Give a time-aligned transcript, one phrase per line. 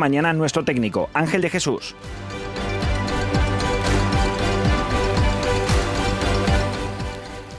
[0.00, 1.94] mañana nuestro técnico, Ángel de Jesús.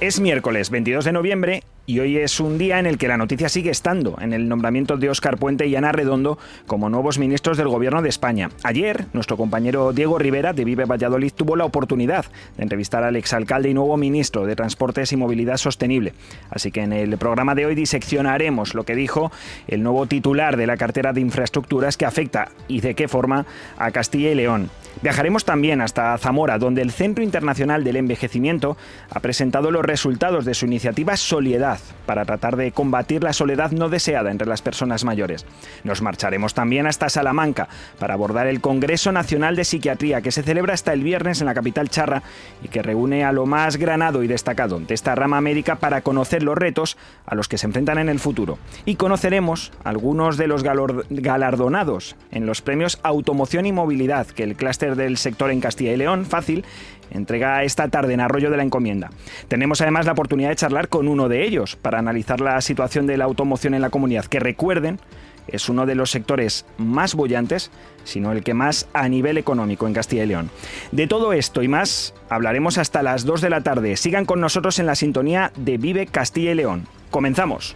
[0.02, 3.50] Es miércoles 22 de noviembre y hoy es un día en el que la noticia
[3.50, 7.68] sigue estando en el nombramiento de Óscar Puente y Ana Redondo como nuevos ministros del
[7.68, 8.50] Gobierno de España.
[8.64, 12.26] Ayer, nuestro compañero Diego Rivera de Vive Valladolid tuvo la oportunidad
[12.58, 16.14] de entrevistar al exalcalde y nuevo ministro de Transportes y Movilidad Sostenible.
[16.50, 19.32] Así que en el programa de hoy diseccionaremos lo que dijo
[19.68, 23.46] el nuevo titular de la cartera de infraestructuras que afecta y de qué forma
[23.78, 24.72] a Castilla y León.
[25.02, 28.78] Viajaremos también hasta Zamora, donde el Centro Internacional del Envejecimiento
[29.10, 33.90] ha presentado los resultados de su iniciativa Soliedad para tratar de combatir la soledad no
[33.90, 35.46] deseada entre las personas mayores.
[35.84, 37.68] Nos marcharemos también hasta Salamanca
[38.00, 41.54] para abordar el Congreso Nacional de Psiquiatría que se celebra hasta el viernes en la
[41.54, 42.22] capital charra
[42.64, 46.44] y que reúne a lo más granado y destacado de esta rama médica para conocer
[46.44, 48.60] los retos a los que se enfrentan en el futuro.
[48.86, 54.81] Y conoceremos algunos de los galardonados en los premios Automoción y Movilidad que el clúster
[54.90, 56.66] del sector en Castilla y León, fácil,
[57.12, 59.10] entrega esta tarde en Arroyo de la Encomienda.
[59.48, 63.18] Tenemos además la oportunidad de charlar con uno de ellos para analizar la situación de
[63.18, 65.00] la automoción en la comunidad, que recuerden,
[65.48, 67.72] es uno de los sectores más bollantes,
[68.04, 70.50] sino el que más a nivel económico en Castilla y León.
[70.92, 73.98] De todo esto y más hablaremos hasta las 2 de la tarde.
[73.98, 76.88] Sigan con nosotros en la sintonía de Vive Castilla y León.
[77.10, 77.76] Comenzamos.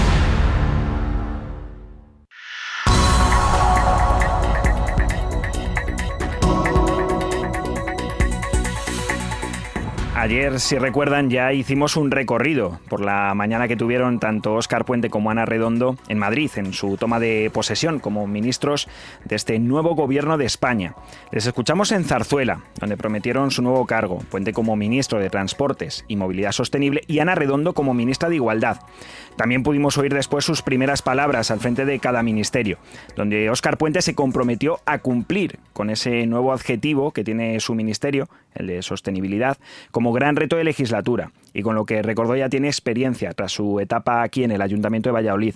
[10.21, 15.09] Ayer, si recuerdan, ya hicimos un recorrido por la mañana que tuvieron tanto Óscar Puente
[15.09, 18.87] como Ana Redondo en Madrid, en su toma de posesión como ministros
[19.25, 20.93] de este nuevo gobierno de España.
[21.31, 26.17] Les escuchamos en Zarzuela, donde prometieron su nuevo cargo, Puente como ministro de Transportes y
[26.17, 28.77] Movilidad Sostenible y Ana Redondo como ministra de Igualdad.
[29.37, 32.77] También pudimos oír después sus primeras palabras al frente de cada ministerio,
[33.15, 38.29] donde Óscar Puente se comprometió a cumplir con ese nuevo adjetivo que tiene su ministerio,
[38.53, 39.57] el de sostenibilidad,
[39.89, 43.79] como gran reto de legislatura y con lo que recordó ya tiene experiencia tras su
[43.79, 45.55] etapa aquí en el Ayuntamiento de Valladolid.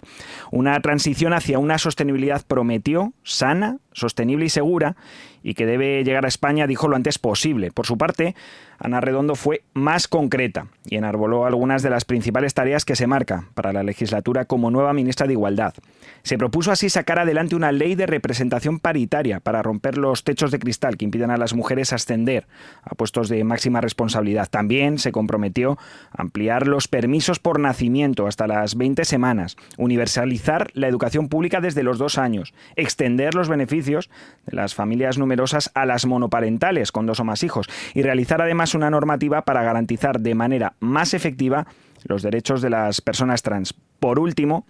[0.51, 4.95] Una transición hacia una sostenibilidad prometió, sana, sostenible y segura
[5.41, 7.71] y que debe llegar a España, dijo lo antes posible.
[7.71, 8.35] Por su parte,
[8.79, 13.45] Ana Redondo fue más concreta y enarboló algunas de las principales tareas que se marca
[13.53, 15.75] para la legislatura como nueva ministra de Igualdad.
[16.23, 20.59] Se propuso así sacar adelante una ley de representación paritaria para romper los techos de
[20.59, 22.47] cristal que impidan a las mujeres ascender
[22.83, 24.49] a puestos de máxima responsabilidad.
[24.49, 25.77] También se comprometió
[26.11, 31.97] ampliar los permisos por nacimiento hasta las 20 semanas, universalizar la educación pública desde los
[31.97, 34.09] dos años, extender los beneficios
[34.45, 38.75] de las familias numerosas a las monoparentales con dos o más hijos y realizar además
[38.75, 41.67] una normativa para garantizar de manera más efectiva
[42.03, 43.73] los derechos de las personas trans.
[43.99, 44.65] Por último,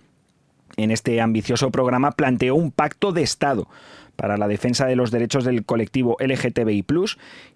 [0.78, 3.68] en este ambicioso programa planteó un pacto de Estado
[4.16, 6.86] para la defensa de los derechos del colectivo LGTBI+,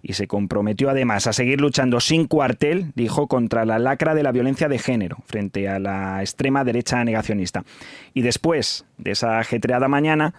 [0.02, 4.32] y se comprometió además a seguir luchando sin cuartel, dijo, contra la lacra de la
[4.32, 7.64] violencia de género frente a la extrema derecha negacionista.
[8.14, 10.34] Y después de esa ajetreada mañana,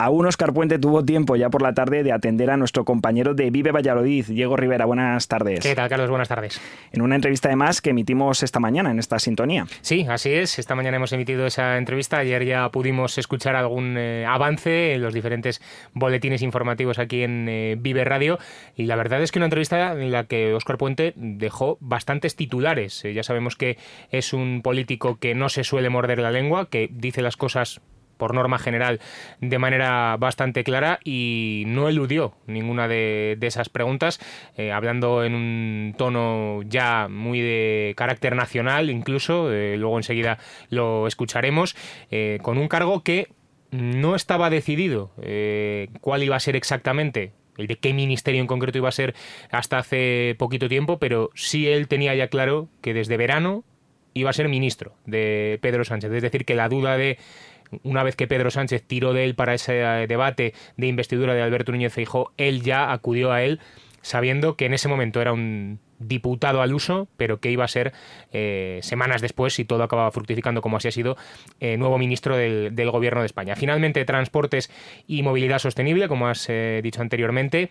[0.00, 3.50] aún Oscar Puente tuvo tiempo ya por la tarde de atender a nuestro compañero de
[3.50, 4.86] Vive Valladolid, Diego Rivera.
[4.86, 5.60] Buenas tardes.
[5.60, 6.08] ¿Qué tal, Carlos?
[6.08, 6.58] Buenas tardes.
[6.90, 9.66] En una entrevista además que emitimos esta mañana en esta sintonía.
[9.82, 10.58] Sí, así es.
[10.58, 12.16] Esta mañana hemos emitido esa entrevista.
[12.16, 15.60] Ayer ya pudimos escuchar algún eh, avance en los diferentes
[15.92, 18.38] boletines informativos aquí en eh, Vive Radio.
[18.76, 23.04] Y la verdad es que una entrevista en la que Oscar Puente dejó bastantes titulares.
[23.04, 23.76] Eh, ya sabemos que
[24.10, 27.82] es un político que no se suele morder la lengua, que dice las cosas
[28.20, 29.00] por norma general
[29.40, 34.20] de manera bastante clara y no eludió ninguna de, esas preguntas,
[34.56, 40.38] eh, hablando en un tono ya muy de carácter nacional incluso, eh, luego enseguida
[40.68, 41.74] lo escucharemos,
[42.10, 43.28] eh, con un cargo que
[43.72, 45.12] no estaba decidido
[46.00, 49.14] cuál iba a ser exactamente el de qué ministerio en concreto iba a ser
[49.50, 53.64] hasta hace poquito tiempo, pero sí él tenía ya claro que desde verano
[54.14, 56.12] iba a ser ministro de Pedro Sánchez.
[56.12, 57.18] Es decir, que la duda de
[57.82, 61.42] una vez que Pedro Sánchez tiró de él para ese eh, debate de investidura de
[61.42, 63.60] Alberto Núñez Feijóo, él ya acudió a él
[64.02, 67.92] sabiendo que en ese momento era un diputado al uso, pero que iba a ser
[68.32, 71.18] eh, semanas después, si todo acababa fructificando como así ha sido,
[71.60, 73.56] eh, nuevo ministro del, Gobierno de España.
[73.56, 74.70] Finalmente, transportes
[75.06, 76.48] y movilidad sostenible, como has
[76.82, 77.70] dicho anteriormente,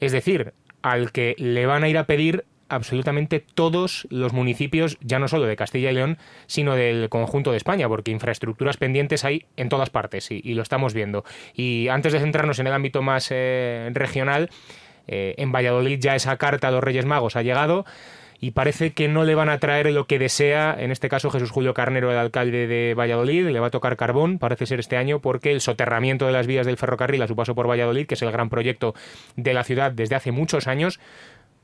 [0.00, 5.18] es decir, al que le van a ir a pedir absolutamente todos los municipios, ya
[5.18, 9.46] no solo de Castilla y León, sino del conjunto de España, porque infraestructuras pendientes hay
[9.56, 11.24] en todas partes y, lo estamos viendo.
[11.54, 14.50] Y antes de centrarnos en el ámbito más eh, regional,
[15.06, 17.84] eh, en Valladolid ya esa carta a los Reyes Magos ha llegado
[18.40, 21.50] y parece que no le van a traer lo que desea, en este caso Jesús
[21.50, 25.20] Julio Carnero, el alcalde de Valladolid, le va a tocar carbón, parece ser este año,
[25.20, 28.22] porque el soterramiento de las vías del ferrocarril a su paso por Valladolid, que es
[28.22, 28.94] el gran proyecto
[29.36, 31.00] de la ciudad desde hace muchos años,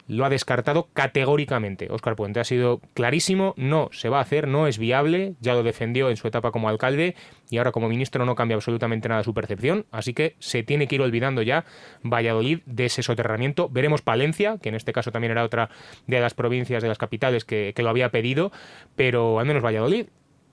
[0.08, 1.88] lo ha descartado categóricamente.
[1.90, 5.62] Óscar Puente ha sido clarísimo, no se va a hacer, no es viable, ya lo
[5.62, 7.14] defendió en su etapa como alcalde
[7.50, 10.96] y ahora como ministro no cambia absolutamente nada su percepción, así que se tiene que
[10.96, 11.64] ir olvidando ya
[12.02, 13.68] Valladolid de ese soterramiento.
[13.68, 15.70] Veremos Palencia, que en este caso también era otra
[16.06, 18.52] de las provincias de las capitales que, que lo había pedido,
[18.94, 20.06] pero al menos Valladolid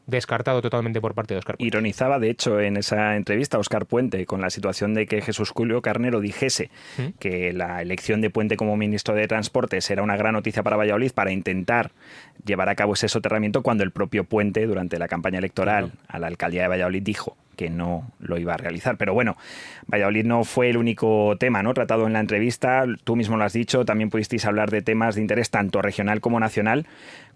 [0.05, 1.67] descartado totalmente por parte de Oscar Puente.
[1.67, 5.49] Ironizaba, de hecho, en esa entrevista a Oscar Puente con la situación de que Jesús
[5.49, 7.17] Julio Carnero dijese ¿Mm?
[7.19, 11.11] que la elección de Puente como ministro de Transportes era una gran noticia para Valladolid
[11.11, 11.91] para intentar
[12.45, 16.27] llevar a cabo ese soterramiento cuando el propio Puente, durante la campaña electoral a la
[16.27, 18.97] alcaldía de Valladolid, dijo que no lo iba a realizar.
[18.97, 19.37] Pero bueno,
[19.87, 21.73] Valladolid no fue el único tema ¿no?
[21.73, 22.85] tratado en la entrevista.
[23.03, 26.39] Tú mismo lo has dicho, también pudisteis hablar de temas de interés tanto regional como
[26.39, 26.87] nacional,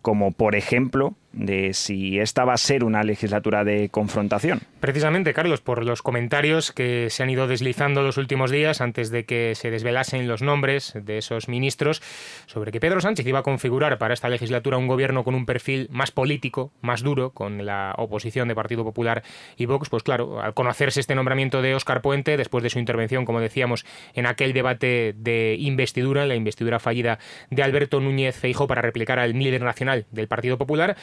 [0.01, 4.61] como por ejemplo de si esta va a ser una legislatura de confrontación.
[4.79, 9.25] Precisamente, Carlos, por los comentarios que se han ido deslizando los últimos días antes de
[9.25, 12.01] que se desvelasen los nombres de esos ministros
[12.47, 15.87] sobre que Pedro Sánchez iba a configurar para esta legislatura un gobierno con un perfil
[15.91, 19.23] más político, más duro, con la oposición de Partido Popular
[19.57, 23.25] y Vox, pues claro, al conocerse este nombramiento de Óscar Puente, después de su intervención,
[23.25, 27.19] como decíamos, en aquel debate de investidura, la investidura fallida
[27.49, 30.95] de Alberto Núñez Feijóo para replicar al líder nacional del Partido Popular,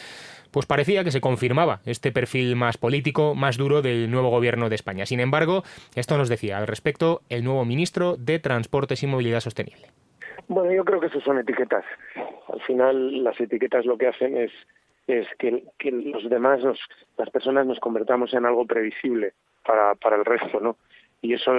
[0.51, 4.77] pues parecía que se confirmaba este perfil más político, más duro del nuevo gobierno de
[4.77, 5.05] España.
[5.05, 5.65] Sin embargo,
[5.97, 9.89] esto nos decía al respecto el nuevo ministro de Transportes y Movilidad Sostenible.
[10.47, 11.85] Bueno, yo creo que eso son etiquetas.
[12.53, 14.53] Al final, las etiquetas lo que hacen es,
[15.39, 16.61] que, los demás,
[17.17, 19.33] las personas nos convertamos en algo previsible
[19.67, 20.77] para, para el resto, ¿no?
[21.21, 21.53] Y eso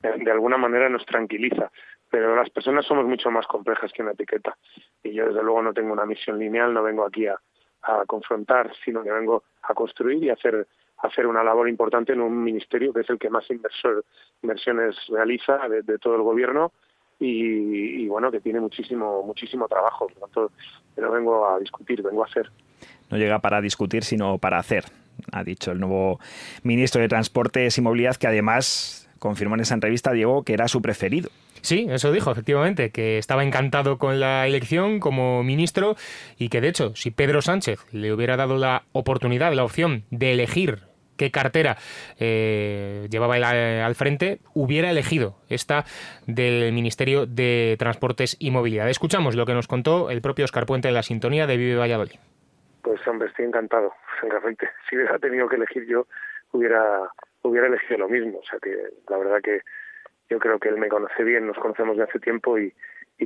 [0.00, 1.72] de alguna manera nos tranquiliza
[2.10, 4.56] pero las personas somos mucho más complejas que una etiqueta.
[5.02, 7.38] Y yo desde luego no tengo una misión lineal, no vengo aquí a,
[8.06, 10.66] confrontar, sino que vengo a construir y hacer
[11.26, 13.46] una labor importante en un ministerio que es el que más
[14.42, 16.72] inversiones realiza de, todo el gobierno
[17.18, 20.06] y, bueno que tiene muchísimo muchísimo trabajo.
[20.08, 20.52] Por lo tanto
[20.96, 22.50] no vengo a discutir vengo a hacer.
[23.10, 24.84] No llega para discutir sino para hacer
[25.32, 26.20] ha dicho el nuevo
[26.64, 30.82] ministro de Transportes y Movilidad que además confirmó en esa entrevista Diego que era su
[30.82, 35.96] preferido Sí, eso dijo, efectivamente, que estaba encantado con la elección como ministro
[36.38, 40.32] y que, de hecho, si Pedro Sánchez le hubiera dado la oportunidad, la opción de
[40.32, 40.88] elegir
[41.18, 41.76] qué cartera
[42.18, 45.84] eh, llevaba él al frente, hubiera elegido esta
[46.26, 48.88] del Ministerio de Transportes y Movilidad.
[48.88, 52.18] Escuchamos lo que nos contó el propio Oscar Puente en la sintonía de Vive Valladolid.
[52.82, 54.70] Pues hombre, estoy encantado, francamente.
[54.88, 56.06] Si hubiera tenido que elegir yo,
[56.52, 57.10] hubiera,
[57.42, 58.38] hubiera elegido lo mismo.
[58.38, 58.74] O sea que
[59.08, 59.60] la verdad que
[60.30, 62.72] yo creo que él me conoce bien, nos conocemos de hace tiempo y,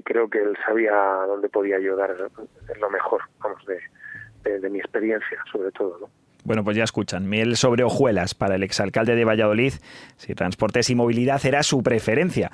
[0.05, 0.93] creo que él sabía
[1.27, 2.17] dónde podía ayudar
[2.81, 6.09] lo mejor, vamos, de, mi experiencia, sobre todo, ¿no?
[6.45, 7.29] Bueno, pues ya escuchan.
[7.29, 9.75] Miel sobre hojuelas para el exalcalde de Valladolid.
[10.17, 12.51] Si transportes y movilidad era su preferencia.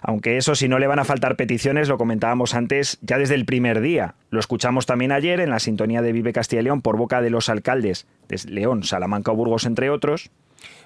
[0.00, 3.44] Aunque eso, si no le van a faltar peticiones, lo comentábamos antes ya desde el
[3.44, 4.14] primer día.
[4.30, 7.30] Lo escuchamos también ayer en la sintonía de Vive Castilla y León por boca de
[7.30, 10.30] los alcaldes de León, Salamanca o Burgos, entre otros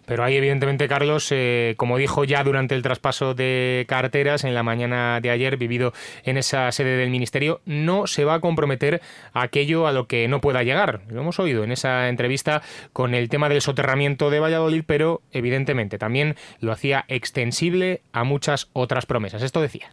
[0.06, 4.62] Pero ahí, evidentemente, Carlos, eh, como dijo ya durante el traspaso de carteras en la
[4.62, 5.92] mañana de ayer, vivido
[6.24, 9.00] en esa sede del Ministerio, no se va a comprometer
[9.34, 11.00] aquello a lo que no pueda llegar.
[11.10, 15.98] Lo hemos oído en esa entrevista con el tema del soterramiento de Valladolid, pero evidentemente
[15.98, 19.42] también lo hacía extensible a muchas otras promesas.
[19.42, 19.88] Esto decía.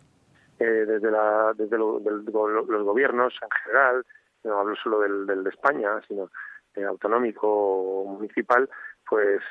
[0.59, 4.05] Eh, desde los gobiernos en general,
[4.43, 6.29] no hablo solo del, de España, sino
[6.75, 8.69] eh, autonómico o municipal,
[9.09, 9.41] pues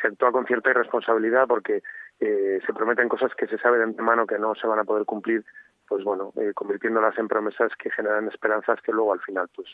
[0.00, 1.82] se actúa con cierta irresponsabilidad porque
[2.20, 5.04] eh, se prometen cosas que se sabe de antemano que no se van a poder
[5.04, 5.44] cumplir,
[5.88, 9.68] pues bueno, eh, convirtiéndolas en promesas que generan esperanzas que luego al final, pues,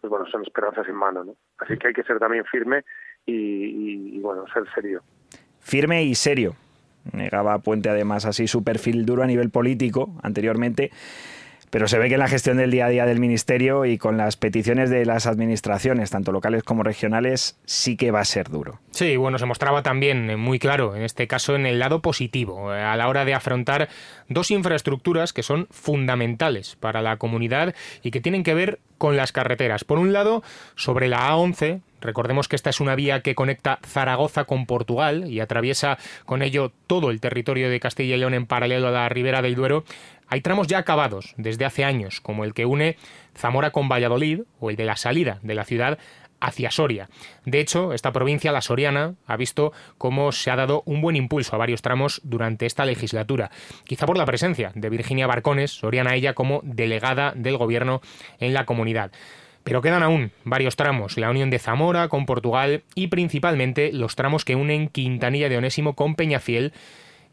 [0.00, 1.36] pues bueno, son esperanzas en mano, ¿no?
[1.58, 2.84] Así que hay que ser también firme
[3.26, 5.02] y, y bueno, ser serio.
[5.60, 6.54] Firme y serio.
[7.12, 10.90] Negaba Puente además así su perfil duro a nivel político anteriormente
[11.72, 14.18] pero se ve que en la gestión del día a día del Ministerio y con
[14.18, 18.78] las peticiones de las administraciones, tanto locales como regionales, sí que va a ser duro.
[18.90, 22.74] Sí, bueno, se mostraba también eh, muy claro, en este caso, en el lado positivo,
[22.74, 23.88] eh, a la hora de afrontar
[24.28, 29.32] dos infraestructuras que son fundamentales para la comunidad y que tienen que ver con las
[29.32, 29.84] carreteras.
[29.84, 30.42] Por un lado,
[30.76, 35.38] sobre la A11, Recordemos que esta es una vía que conecta Zaragoza con Portugal y
[35.38, 39.40] atraviesa con ello todo el territorio de Castilla y León en paralelo a la ribera
[39.40, 39.84] del Duero.
[40.32, 42.96] Hay tramos ya acabados desde hace años, como el que une
[43.36, 45.98] Zamora con Valladolid o el de la salida de la ciudad
[46.40, 47.10] hacia Soria.
[47.44, 51.54] De hecho, esta provincia, la soriana, ha visto cómo se ha dado un buen impulso
[51.54, 53.50] a varios tramos durante esta legislatura,
[53.84, 58.00] quizá por la presencia de Virginia Barcones, soriana ella, como delegada del gobierno
[58.40, 59.12] en la comunidad.
[59.64, 64.46] Pero quedan aún varios tramos, la unión de Zamora con Portugal y principalmente los tramos
[64.46, 66.72] que unen Quintanilla de Onésimo con Peñafiel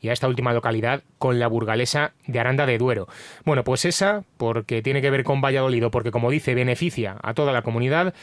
[0.01, 3.07] y a esta última localidad con la burgalesa de Aranda de Duero.
[3.45, 7.53] Bueno, pues esa, porque tiene que ver con Valladolid, porque como dice, beneficia a toda
[7.53, 8.13] la comunidad,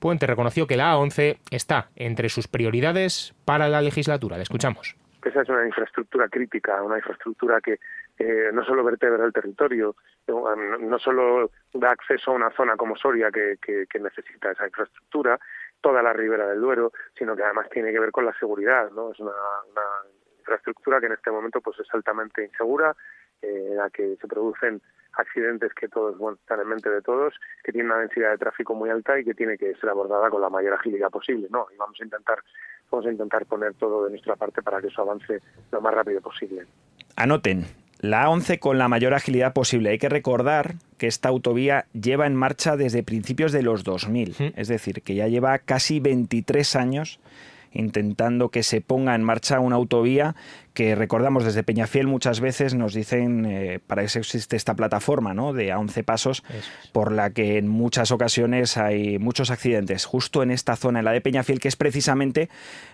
[0.00, 4.38] Puente reconoció que la A11 está entre sus prioridades para la legislatura.
[4.38, 4.96] Le escuchamos.
[5.22, 7.78] Esa es una infraestructura crítica, una infraestructura que
[8.18, 9.94] eh, no solo vertebra el territorio,
[10.26, 13.58] no solo da acceso a una zona como Soria que,
[14.00, 15.38] necesita esa infraestructura,
[15.82, 19.12] toda la ribera del Duero, sino que además tiene que ver con la seguridad, ¿no?
[19.12, 19.32] Es una,
[20.50, 22.96] infraestructura que en este momento pues es altamente insegura,
[23.42, 27.34] eh, en la que se producen accidentes que todos bueno, están en mente de todos,
[27.64, 30.40] que tiene una densidad de tráfico muy alta y que tiene que ser abordada con
[30.40, 31.66] la mayor agilidad posible, ¿no?
[31.72, 32.38] Y vamos a intentar
[32.90, 35.40] vamos a intentar poner todo de nuestra parte para que eso avance
[35.70, 36.66] lo más rápido posible.
[37.14, 37.66] Anoten,
[38.00, 39.90] la A11 con la mayor agilidad posible.
[39.90, 44.68] Hay que recordar que esta autovía lleva en marcha desde principios de los 2000, es
[44.68, 47.20] decir, que ya lleva casi 23 años
[47.72, 50.34] intentando que se ponga en marcha una autovía
[50.74, 55.52] que recordamos desde Peñafiel muchas veces nos dicen, eh, para eso existe esta plataforma ¿no?
[55.52, 56.42] de a 11 pasos,
[56.92, 61.12] por la que en muchas ocasiones hay muchos accidentes, justo en esta zona, en la
[61.12, 62.48] de Peñafiel, que es precisamente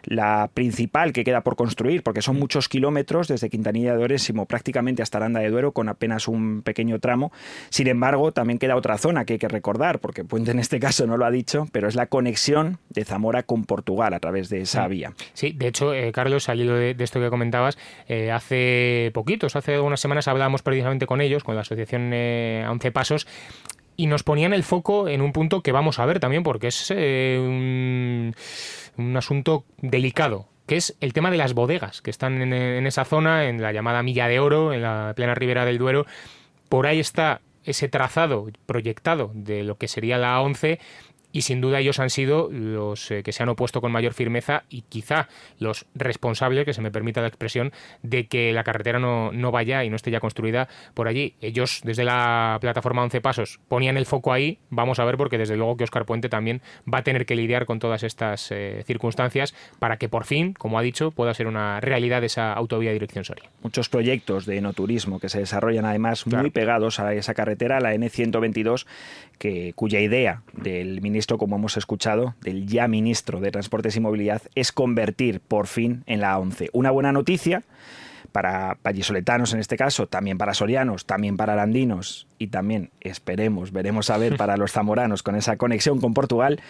[0.05, 2.39] la principal que queda por construir, porque son mm.
[2.39, 6.99] muchos kilómetros desde Quintanilla de Orésimo prácticamente hasta Aranda de Duero, con apenas un pequeño
[6.99, 7.33] tramo.
[7.71, 11.07] Sin embargo, también queda otra zona que hay que recordar, porque Puente en este caso
[11.07, 14.63] no lo ha dicho, pero es la conexión de Zamora con Portugal a través de
[14.63, 14.91] esa mm.
[14.91, 15.13] vía.
[15.35, 17.66] Sí, de hecho, eh, Carlos, al hilo de esto que comentaba,
[18.09, 22.93] eh, hace poquitos, hace algunas semanas hablábamos precisamente con ellos, con la asociación eh, Once
[22.93, 23.27] Pasos,
[23.97, 26.93] y nos ponían el foco en un punto que vamos a ver también, porque es
[26.95, 32.87] eh, un, asunto delicado, que es el tema de las bodegas que están en, en,
[32.87, 36.07] esa zona, en la llamada Milla de Oro, en la plena ribera del Duero.
[36.69, 40.79] Por ahí está ese trazado proyectado de lo que sería la 11
[41.37, 44.63] y sin duda ellos han sido los eh, que se han opuesto con mayor firmeza
[44.71, 45.29] y quizá
[45.59, 49.85] los responsables, que se me permita la expresión, de que la carretera no, no vaya
[49.85, 51.35] y no esté ya construida por allí.
[51.43, 55.59] Ellos desde la plataforma 11 Pasos ponían el foco ahí, vamos a ver porque desde
[55.59, 59.55] luego que Oscar Puente también va a tener que lidiar con todas estas eh, circunstancias
[59.79, 63.51] para que por fin, como ha dicho, pueda ser una realidad esa autovía dirección Soria.
[63.63, 68.87] Muchos proyectos de enoturismo que se desarrollan además muy pegados a esa carretera, la N122,
[69.39, 74.43] que, cuya idea del ministro como hemos escuchado, del ya ministro de Transportes y Movilidad,
[74.55, 76.71] es convertir por fin en la 11.
[76.73, 77.65] Una buena noticia
[78.33, 84.11] para vallisoletanos en este caso, también para sorianos, también para arandinos y también esperemos, veremos
[84.11, 86.61] a ver para los zamoranos con esa conexión con Portugal.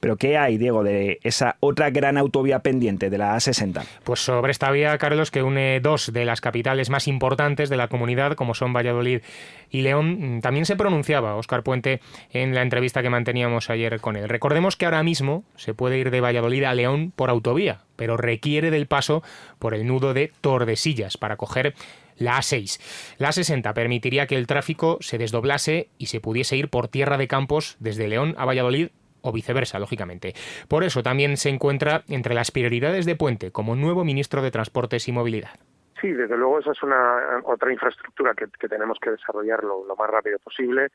[0.00, 3.84] Pero ¿qué hay, Diego, de esa otra gran autovía pendiente de la A60?
[4.04, 7.88] Pues sobre esta vía, Carlos, que une dos de las capitales más importantes de la
[7.88, 9.22] comunidad, como son Valladolid
[9.70, 12.00] y León, también se pronunciaba Óscar Puente
[12.30, 14.28] en la entrevista que manteníamos ayer con él.
[14.28, 18.70] Recordemos que ahora mismo se puede ir de Valladolid a León por autovía, pero requiere
[18.70, 19.22] del paso
[19.58, 21.74] por el nudo de Tordesillas para coger
[22.16, 23.16] la A6.
[23.18, 27.28] La A60 permitiría que el tráfico se desdoblase y se pudiese ir por tierra de
[27.28, 28.88] campos desde León a Valladolid
[29.22, 30.34] o viceversa, lógicamente.
[30.68, 35.08] Por eso también se encuentra entre las prioridades de Puente como nuevo ministro de Transportes
[35.08, 35.58] y Movilidad.
[36.00, 40.38] Sí, desde luego esa es una otra infraestructura que, tenemos que desarrollar lo, más rápido
[40.38, 40.88] posible.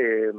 [0.00, 0.32] Eh,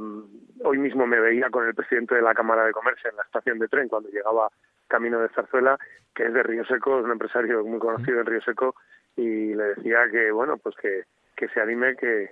[0.64, 3.58] hoy mismo me veía con el presidente de la Cámara de Comercio en la estación
[3.58, 4.48] de tren cuando llegaba
[4.88, 5.78] camino de Zarzuela,
[6.14, 8.74] que es de Río Seco, es un empresario muy conocido en Río Seco,
[9.16, 11.02] y le decía que, bueno, pues que,
[11.36, 12.30] que se anime, que,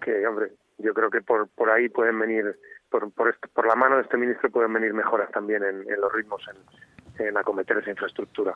[0.00, 2.56] que, hombre, yo creo que por, por ahí pueden venir,
[2.88, 6.40] por, por, por la mano de este ministro pueden venir mejoras también en, los ritmos
[6.48, 8.54] en, en acometer esa infraestructura.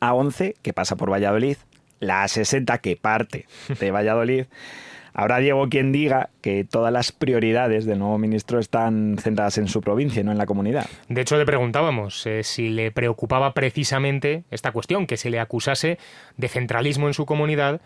[0.00, 1.58] A11, que pasa por Valladolid,
[2.00, 3.46] la A60, que parte
[3.78, 4.46] de Valladolid.
[5.14, 9.80] Habrá Diego quien diga que todas las prioridades del nuevo ministro están centradas en su
[9.80, 10.86] provincia, no en la comunidad.
[11.08, 15.98] De hecho, le preguntábamos eh, si le preocupaba precisamente esta cuestión, que se le acusase
[16.36, 17.80] de centralismo en su comunidad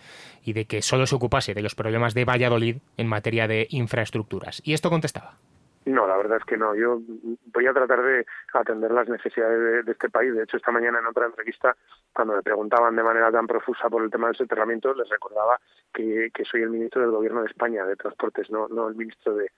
[0.45, 4.63] y de que solo se ocupase de los problemas de Valladolid en materia de infraestructuras.
[4.65, 5.39] Y esto contestaba.
[5.87, 6.75] No, la verdad es que no.
[6.75, 7.01] Yo
[7.55, 10.35] voy a tratar de atender las necesidades de, este país.
[10.35, 11.77] De hecho, esta mañana en otra entrevista,
[12.13, 15.61] cuando me preguntaban de manera tan profusa por el tema del soterramiento, les recordaba
[15.95, 19.49] que, soy el ministro del Gobierno de España de Transportes, no, no el ministro de,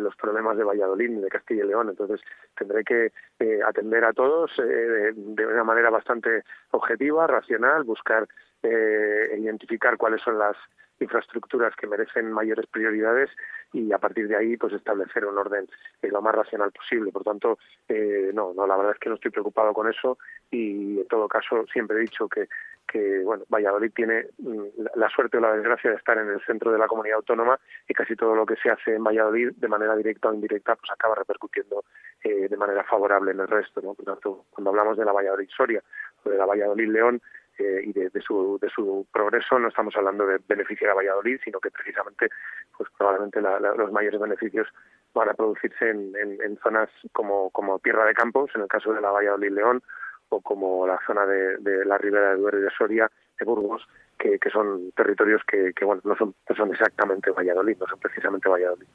[0.00, 1.90] los problemas de Valladolid ni de Castilla y León.
[1.90, 2.22] Entonces,
[2.56, 8.26] tendré que eh, atender a todos eh, de, una manera bastante objetiva, racional, buscar
[8.62, 10.56] eh, identificar cuáles son las
[11.00, 13.30] infraestructuras que merecen mayores prioridades
[13.72, 15.68] y a partir de ahí pues establecer un orden
[16.02, 17.10] eh, lo más racional posible.
[17.10, 20.18] Por tanto, eh, no, no, la verdad es que no estoy preocupado con eso
[20.50, 22.48] y en todo caso siempre he dicho que,
[22.86, 26.72] que bueno, Valladolid tiene mm, la suerte o la desgracia de estar en el centro
[26.72, 29.94] de la comunidad autónoma y casi todo lo que se hace en Valladolid de manera
[29.96, 31.84] directa o indirecta pues acaba repercutiendo
[32.24, 33.80] eh, de manera favorable en el resto.
[33.80, 33.94] ¿no?
[33.94, 35.82] Por tanto, cuando hablamos de la Valladolid Soria
[36.24, 37.22] o de la Valladolid León,
[37.60, 41.60] eh, y de, su, de su progreso no estamos hablando de beneficiar a Valladolid, sino
[41.60, 42.28] que precisamente
[42.76, 44.66] pues probablemente los mayores beneficios
[45.12, 49.00] van a producirse en, en, zonas como, como Tierra de Campos, en el caso de
[49.00, 49.82] la Valladolid León,
[50.30, 53.86] o como la zona de, de la Ribera de Duero y de Soria, de Burgos,
[54.18, 57.98] que, que son territorios que, que bueno, no son, no son exactamente Valladolid, no son
[57.98, 58.86] precisamente Valladolid.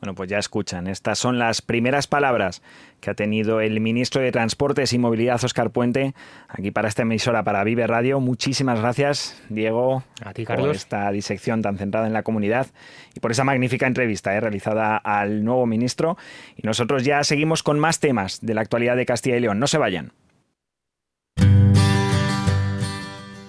[0.00, 0.86] Bueno, pues ya escuchan.
[0.86, 2.62] Estas son las primeras palabras
[3.00, 6.14] que ha tenido el ministro de Transportes y Movilidad, Oscar Puente,
[6.48, 8.20] aquí para esta emisora, para Vive Radio.
[8.20, 10.66] Muchísimas gracias, Diego, a ti, Carlos.
[10.66, 12.66] por esta disección tan centrada en la comunidad
[13.14, 16.18] y por esa magnífica entrevista eh, realizada al nuevo ministro.
[16.56, 19.58] Y nosotros ya seguimos con más temas de la actualidad de Castilla y León.
[19.58, 20.12] No se vayan.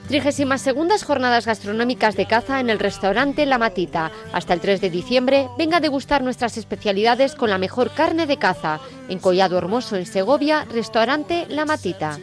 [0.08, 4.12] 32 Jornadas Gastronómicas de Caza en el restaurante La Matita.
[4.32, 8.38] Hasta el 3 de diciembre, venga a degustar nuestras especialidades con la mejor carne de
[8.38, 8.80] caza.
[9.10, 12.18] En Collado Hermoso, en Segovia, restaurante La Matita.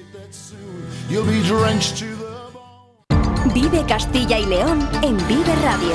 [3.53, 5.92] Vive Castilla y León en Vive Radio.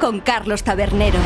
[0.00, 1.18] Con Carlos Tabernero.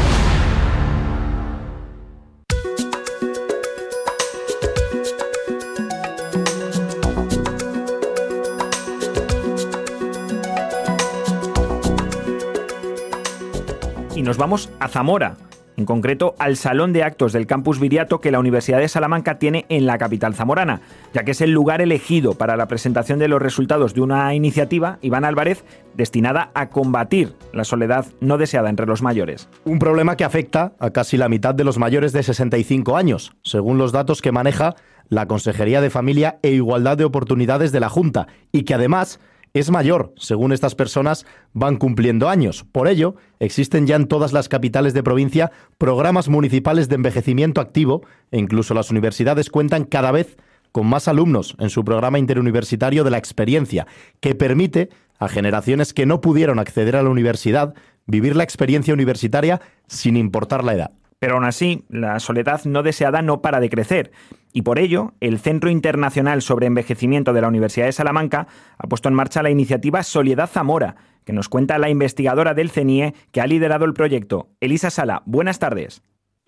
[14.24, 15.36] Nos vamos a Zamora,
[15.76, 19.66] en concreto al Salón de Actos del Campus Viriato que la Universidad de Salamanca tiene
[19.68, 20.80] en la capital zamorana,
[21.12, 24.98] ya que es el lugar elegido para la presentación de los resultados de una iniciativa,
[25.02, 29.48] Iván Álvarez, destinada a combatir la soledad no deseada entre los mayores.
[29.64, 33.76] Un problema que afecta a casi la mitad de los mayores de 65 años, según
[33.76, 34.74] los datos que maneja
[35.10, 39.20] la Consejería de Familia e Igualdad de Oportunidades de la Junta, y que además
[39.54, 42.66] es mayor, según estas personas van cumpliendo años.
[42.72, 48.02] Por ello, existen ya en todas las capitales de provincia programas municipales de envejecimiento activo
[48.32, 50.36] e incluso las universidades cuentan cada vez
[50.72, 53.86] con más alumnos en su programa interuniversitario de la experiencia,
[54.18, 54.88] que permite
[55.20, 57.74] a generaciones que no pudieron acceder a la universidad
[58.06, 60.90] vivir la experiencia universitaria sin importar la edad.
[61.24, 64.10] Pero aún así, la soledad no deseada no para de crecer.
[64.52, 69.08] Y por ello, el Centro Internacional sobre Envejecimiento de la Universidad de Salamanca ha puesto
[69.08, 73.46] en marcha la iniciativa Soledad Zamora, que nos cuenta la investigadora del CENIE que ha
[73.46, 74.48] liderado el proyecto.
[74.60, 76.02] Elisa Sala, buenas tardes.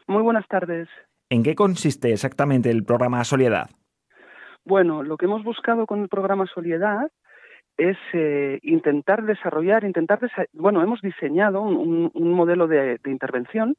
[0.09, 0.91] Muy buenas tardes.
[1.31, 3.71] ¿En qué consiste exactamente el programa Soledad?
[4.67, 7.11] Bueno, lo que hemos buscado con el programa Soledad
[7.79, 10.21] es eh, intentar desarrollar, intentar,
[10.53, 13.75] bueno, hemos diseñado un, modelo de intervención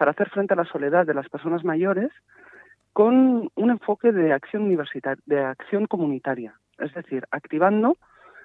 [0.00, 2.10] para hacer frente a la soledad de las personas mayores
[2.94, 7.98] con un enfoque de acción universitaria, de acción comunitaria, es decir, activando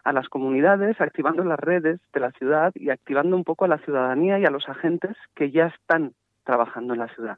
[0.03, 3.77] a las comunidades, activando las redes de la ciudad y activando un poco a la
[3.77, 6.11] ciudadanía y a los agentes que ya están
[6.43, 7.37] trabajando en la ciudad.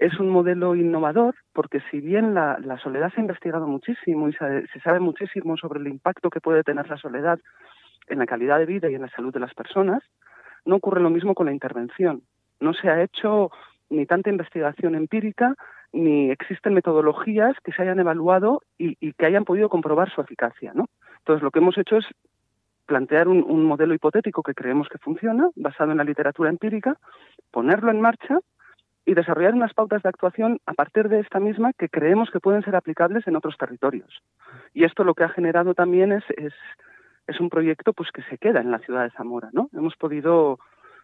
[0.00, 4.80] Es un modelo innovador porque si bien la, soledad se ha investigado muchísimo y se
[4.82, 7.38] sabe muchísimo sobre el impacto que puede tener la soledad
[8.08, 10.02] en la calidad de vida y en la salud de las personas,
[10.64, 12.22] no ocurre lo mismo con la intervención
[12.62, 13.50] no se ha hecho
[13.90, 15.54] ni tanta investigación empírica
[15.92, 20.72] ni existen metodologías que se hayan evaluado y, que hayan podido comprobar su eficacia.
[20.74, 20.86] ¿no?
[21.18, 22.06] Entonces, lo que hemos hecho es
[22.86, 26.96] plantear un, modelo hipotético que creemos que funciona, basado en la literatura empírica,
[27.50, 28.38] ponerlo en marcha
[29.04, 32.62] y desarrollar unas pautas de actuación a partir de esta misma que creemos que pueden
[32.62, 34.22] ser aplicables en otros territorios.
[34.72, 36.54] Y esto lo que ha generado también es, es,
[37.26, 39.50] es un proyecto pues que se queda en la ciudad de Zamora.
[39.52, 39.68] ¿no?
[39.72, 40.58] Hemos podido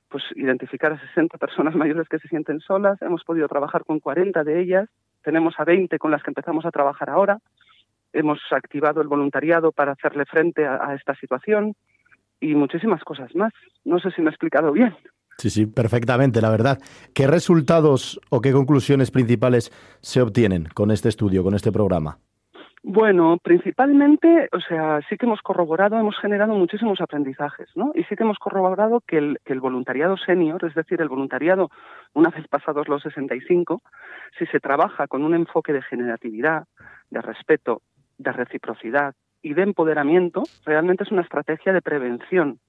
[0.08, 4.44] pues identificar a 60 personas mayores que se sienten solas, hemos podido trabajar con 40
[4.44, 4.88] de ellas,
[5.22, 7.38] tenemos a 20 con las que empezamos a trabajar ahora,
[8.12, 11.74] hemos activado el voluntariado para hacerle frente a, esta situación
[12.40, 13.52] y muchísimas cosas más.
[13.84, 14.94] No sé si me he explicado bien.
[15.36, 16.78] Sí, sí, perfectamente, la verdad.
[17.14, 22.18] ¿Qué resultados o qué conclusiones principales se obtienen con este estudio, con este programa?
[22.82, 27.90] Bueno, principalmente, o sea, sí que hemos corroborado, hemos generado muchísimos aprendizajes, ¿no?
[27.94, 31.70] Y sí que hemos corroborado que el, voluntariado senior, es decir, el voluntariado
[32.14, 33.82] una vez pasados los 65,
[34.38, 36.66] si se trabaja con un enfoque de generatividad,
[37.10, 37.82] de respeto,
[38.16, 42.60] de reciprocidad y de empoderamiento, realmente es una estrategia de prevención,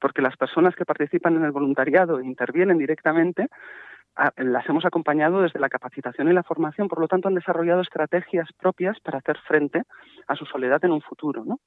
[0.00, 3.46] porque las personas que participan en el voluntariado e intervienen directamente
[4.36, 8.48] las hemos acompañado desde la capacitación y la formación, por lo tanto han desarrollado estrategias
[8.58, 9.82] propias para hacer frente
[10.26, 11.60] a su soledad en un futuro, ¿no?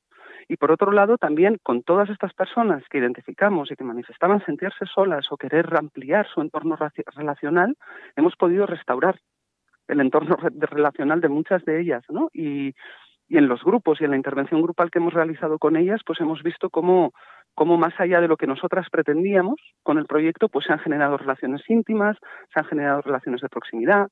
[0.48, 4.86] Y por otro lado, también con todas estas personas que identificamos y que manifestaban sentirse
[4.86, 6.78] solas o querer ampliar su entorno
[7.16, 7.76] relacional,
[8.16, 9.20] hemos podido restaurar
[9.88, 12.30] el entorno relacional de muchas de ellas, ¿no?
[12.34, 12.74] Y,
[13.28, 16.44] en los grupos y en la intervención grupal que hemos realizado con ellas, pues hemos
[16.44, 17.12] visto cómo,
[17.56, 21.18] cómo más allá de lo que nosotras pretendíamos con el proyecto, pues se han generado
[21.18, 22.18] relaciones íntimas,
[22.54, 24.10] se han generado relaciones de proximidad.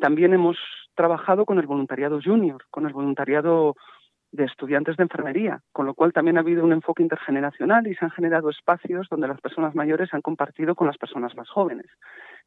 [0.00, 0.58] También hemos
[0.94, 3.74] trabajado con el voluntariado junior, con el voluntariado
[4.32, 8.04] de estudiantes de enfermería, con lo cual también ha habido un enfoque intergeneracional y se
[8.04, 11.86] han generado espacios donde las personas mayores han compartido con las personas más jóvenes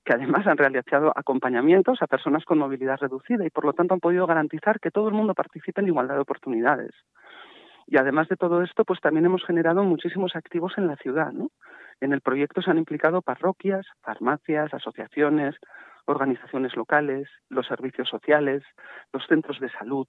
[0.06, 4.00] que además han realizado acompañamientos a personas con movilidad reducida y por lo tanto han
[4.00, 6.92] podido garantizar que todo el mundo participe en igualdad de oportunidades.
[7.92, 11.50] Y además de todo esto, pues también hemos generado muchísimos activos en la ciudad, ¿no?
[12.00, 15.56] En el proyecto se han implicado parroquias, farmacias, asociaciones,
[16.06, 18.62] organizaciones locales, los servicios sociales,
[19.12, 20.06] los centros de salud.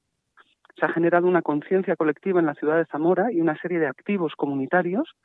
[0.78, 3.86] Se ha generado una conciencia colectiva en la ciudad de Zamora y una serie de
[3.86, 5.16] activos comunitarios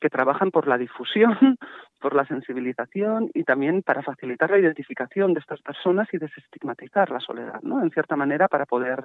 [0.00, 1.36] que trabajan por la difusión,
[2.00, 7.20] por la sensibilización y también para facilitar la identificación de estas personas y desestigmatizar la
[7.20, 7.82] soledad, ¿no?
[7.82, 9.04] En cierta manera, para poder,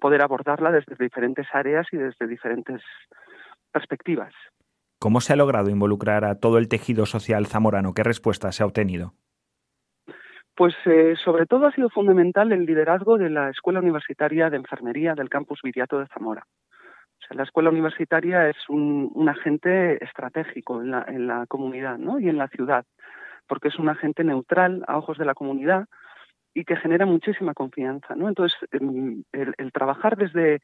[0.00, 2.80] poder abordarla desde diferentes áreas y desde diferentes
[3.70, 4.32] perspectivas.
[4.98, 7.92] ¿Cómo se ha logrado involucrar a todo el tejido social zamorano?
[7.92, 9.14] ¿Qué respuesta se ha obtenido?
[10.54, 15.14] Pues eh, sobre todo ha sido fundamental el liderazgo de la Escuela Universitaria de Enfermería
[15.14, 16.46] del Campus Viriato de Zamora
[17.34, 22.18] la escuela universitaria es un, agente estratégico en la, comunidad ¿no?
[22.18, 22.84] y en la ciudad,
[23.46, 25.86] porque es un agente neutral a ojos de la comunidad
[26.54, 28.14] y que genera muchísima confianza.
[28.14, 30.60] Entonces, em, el, trabajar desde,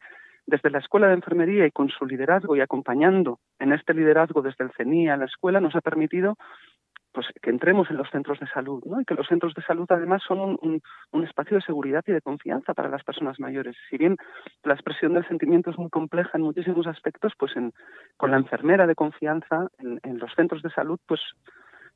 [0.46, 4.64] desde la escuela de enfermería y con su liderazgo y acompañando en este liderazgo desde
[4.64, 6.36] el CENIA, la escuela, nos ha permitido
[7.18, 9.00] pues que entremos en los centros de salud, ¿no?
[9.00, 12.74] Y que los centros de salud además son un, espacio de seguridad y de confianza
[12.74, 13.74] para las personas mayores.
[13.90, 14.16] Si bien
[14.62, 17.54] la expresión del sentimiento es muy compleja en muchísimos aspectos, pues
[18.16, 21.20] con la enfermera de confianza en, en los centros de salud, pues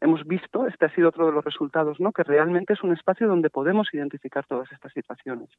[0.01, 2.11] hemos visto, este ha sido otro de los resultados, ¿no?
[2.11, 5.51] Que realmente es un espacio donde podemos identificar todas estas situaciones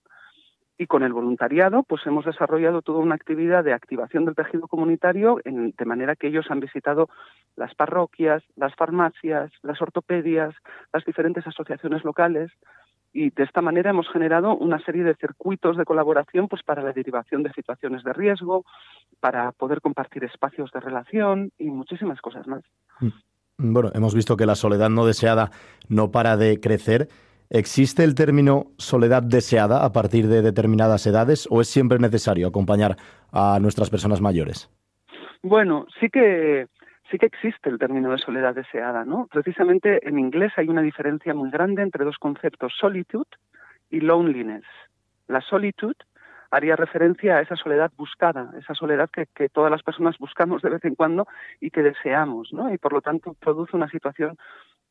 [0.84, 5.40] y con el voluntariado pues hemos desarrollado toda una actividad de activación del tejido comunitario
[5.46, 7.08] de manera que ellos han visitado
[7.56, 10.54] las parroquias, las farmacias, las ortopedias,
[10.92, 12.52] las diferentes asociaciones locales
[13.14, 16.92] y de esta manera hemos generado una serie de circuitos de colaboración pues para la
[16.92, 18.66] derivación de situaciones de riesgo,
[19.22, 22.64] para poder compartir espacios de relación y muchísimas cosas más.
[23.00, 23.72] Mm.
[23.72, 25.52] Bueno, hemos visto que la soledad no deseada
[25.88, 27.08] no para de crecer
[27.56, 32.96] ¿Existe el término soledad deseada a partir de determinadas edades o es siempre necesario acompañar
[33.32, 34.72] a nuestras personas mayores?
[35.44, 36.66] Bueno, sí que
[37.12, 39.28] sí que existe el término de soledad deseada, ¿no?
[39.32, 43.30] Precisamente en inglés hay una diferencia muy grande entre dos conceptos, solitude
[43.92, 44.66] y loneliness.
[45.28, 45.98] La solitude
[46.50, 50.72] haría referencia a esa soledad buscada, esa soledad que, que, todas las personas buscamos de
[50.72, 51.28] vez en cuando
[51.62, 52.74] y que deseamos, ¿no?
[52.74, 54.40] Y por lo tanto produce una situación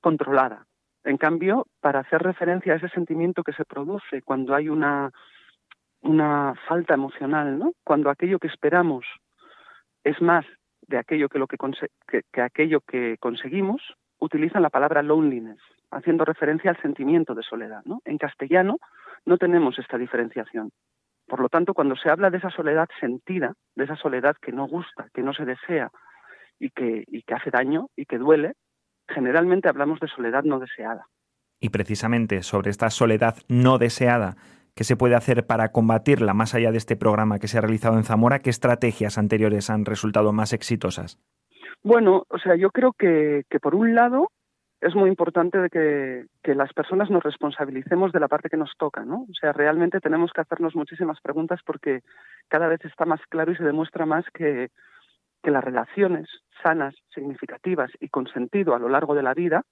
[0.00, 0.64] controlada.
[1.04, 5.10] En cambio, para hacer referencia a ese sentimiento que se produce cuando hay una,
[6.68, 7.72] falta emocional, ¿no?
[7.84, 9.04] Cuando aquello que esperamos
[10.04, 10.44] es más
[10.82, 11.56] de aquello que, lo que,
[12.32, 13.82] que, aquello que conseguimos,
[14.18, 15.60] utilizan la palabra loneliness,
[15.90, 17.82] haciendo referencia al sentimiento de soledad.
[18.04, 18.78] En castellano
[19.24, 20.70] no tenemos esta diferenciación.
[21.26, 24.66] Por lo tanto, cuando se habla de esa soledad sentida, de esa soledad que no
[24.66, 25.90] gusta, que no se desea
[26.58, 28.54] y que, y que hace daño y que duele,
[29.08, 31.06] generalmente hablamos de soledad no deseada.
[31.60, 34.36] Y precisamente sobre esta soledad no deseada,
[34.74, 37.96] ¿qué se puede hacer para combatirla más allá de este programa que se ha realizado
[37.96, 38.40] en Zamora?
[38.40, 41.20] ¿Qué estrategias anteriores han resultado más exitosas?
[41.82, 44.28] Bueno, o sea, yo creo que, que por un lado
[44.80, 48.72] es muy importante de que, que, las personas nos responsabilicemos de la parte que nos
[48.76, 49.26] toca, ¿no?
[49.30, 52.00] O sea, realmente tenemos que hacernos muchísimas preguntas porque
[52.48, 54.70] cada vez está más claro y se demuestra más que,
[55.42, 56.28] que las relaciones
[56.62, 59.62] sanas, significativas y con sentido a lo largo de la vida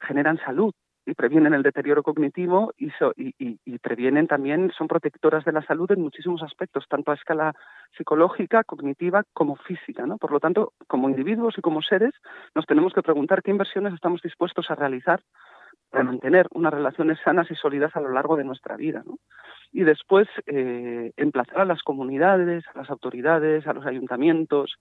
[0.00, 0.72] generan salud
[1.08, 6.02] y previenen el deterioro cognitivo y, y, previenen también, son protectoras de la salud en
[6.02, 7.54] muchísimos aspectos, tanto a escala
[7.96, 10.04] psicológica, cognitiva como física.
[10.04, 10.18] ¿no?
[10.18, 12.12] Por lo tanto, como individuos y como seres,
[12.54, 15.22] nos tenemos que preguntar qué inversiones estamos dispuestos a realizar
[15.90, 19.02] para mantener unas relaciones sanas y sólidas a lo largo de nuestra vida.
[19.06, 19.16] ¿no?
[19.72, 24.78] Y después, eh, emplazar a las comunidades, a las autoridades, a los ayuntamientos,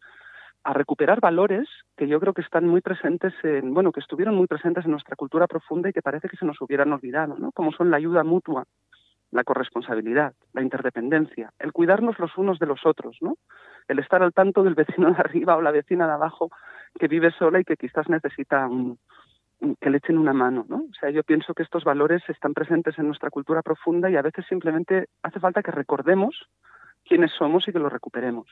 [0.64, 4.48] a recuperar valores que yo creo que están muy presentes en, bueno, que estuvieron muy
[4.48, 7.52] presentes en nuestra cultura profunda y que parece que se nos hubieran olvidado, ¿no?
[7.52, 8.66] Como son la ayuda mutua,
[9.32, 13.38] la corresponsabilidad, la interdependencia, el cuidarnos los unos de los otros, ¿no?
[13.88, 16.50] El estar al tanto del vecino de arriba o la vecina de abajo
[17.00, 18.68] que vive sola y que quizás necesita
[19.82, 20.78] que le echen una mano, ¿no?
[20.78, 24.22] O sea, yo pienso que estos valores están presentes en nuestra cultura profunda y a
[24.22, 26.36] veces simplemente hace falta que recordemos
[27.08, 28.48] quiénes somos y que los recuperemos.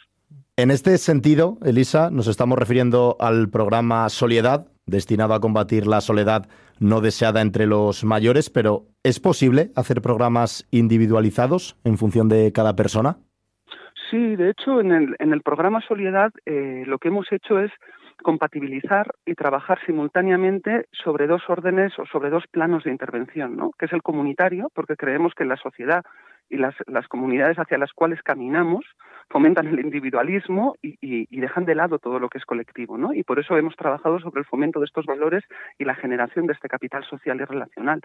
[0.55, 6.47] En este sentido, Elisa, nos estamos refiriendo al programa Soledad, destinado a combatir la soledad
[6.79, 12.75] no deseada entre los mayores, pero ¿es posible hacer programas individualizados en función de cada
[12.75, 13.17] persona?
[14.09, 17.71] Sí, de hecho, en el, en el programa Soledad eh, lo que hemos hecho es
[18.23, 23.71] compatibilizar y trabajar simultáneamente sobre dos órdenes o sobre dos planos de intervención, ¿no?
[23.77, 26.03] que es el comunitario, porque creemos que la sociedad
[26.49, 28.85] y las, las comunidades hacia las cuales caminamos
[29.29, 33.13] fomentan el individualismo y, y, dejan de lado todo lo que es colectivo, ¿no?
[33.13, 35.43] Y por eso hemos trabajado sobre el fomento de estos valores
[35.79, 38.01] y la generación de este capital social y relacional.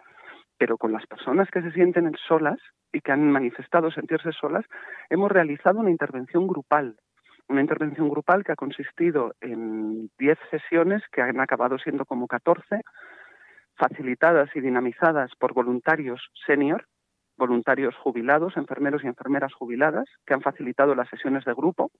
[0.57, 2.59] Pero con las personas que se sienten solas
[2.93, 4.65] y que han manifestado sentirse solas,
[5.11, 6.97] hemos realizado una intervención grupal,
[7.51, 12.81] una intervención grupal que ha consistido en 10 sesiones que han acabado siendo como 14,
[13.77, 16.87] facilitadas y dinamizadas por voluntarios senior
[17.37, 21.91] voluntarios jubilados, enfermeros y enfermeras jubiladas, que han facilitado las sesiones de grupo,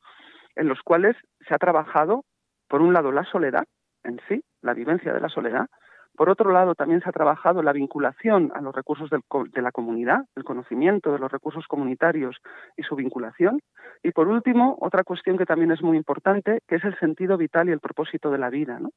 [0.55, 1.17] en los cuales
[1.49, 2.25] se ha trabajado,
[2.69, 3.65] por un lado, la soledad
[4.05, 5.67] en sí, la vivencia de la soledad,
[6.17, 10.25] por otro lado, también se ha trabajado la vinculación a los recursos de la comunidad,
[10.37, 12.37] el conocimiento de los recursos comunitarios
[12.77, 13.61] y su vinculación.
[14.03, 17.69] Y por último, otra cuestión que también es muy importante, que es el sentido vital
[17.69, 18.79] y el propósito de la vida.
[18.79, 18.91] ¿no?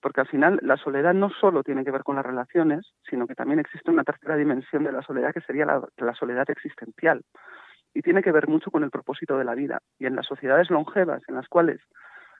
[0.00, 3.34] porque al final la soledad no solo tiene que ver con las relaciones, sino que
[3.34, 7.22] también existe una tercera dimensión de la soledad que sería la, soledad existencial
[7.94, 9.80] y tiene que ver mucho con el propósito de la vida.
[9.98, 11.80] Y en las sociedades longevas, en las cuales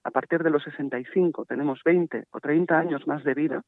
[0.04, 3.62] a partir de los 65 tenemos 20 o 30 años más de vida,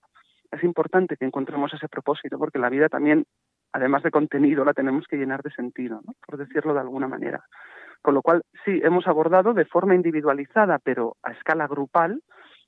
[0.51, 3.27] es importante que encontremos ese propósito, porque la vida también,
[3.73, 7.45] además de contenido, la tenemos que llenar de sentido, por decirlo de alguna manera.
[8.03, 12.23] Con lo cual, sí, hemos abordado de forma individualizada, pero a escala grupal,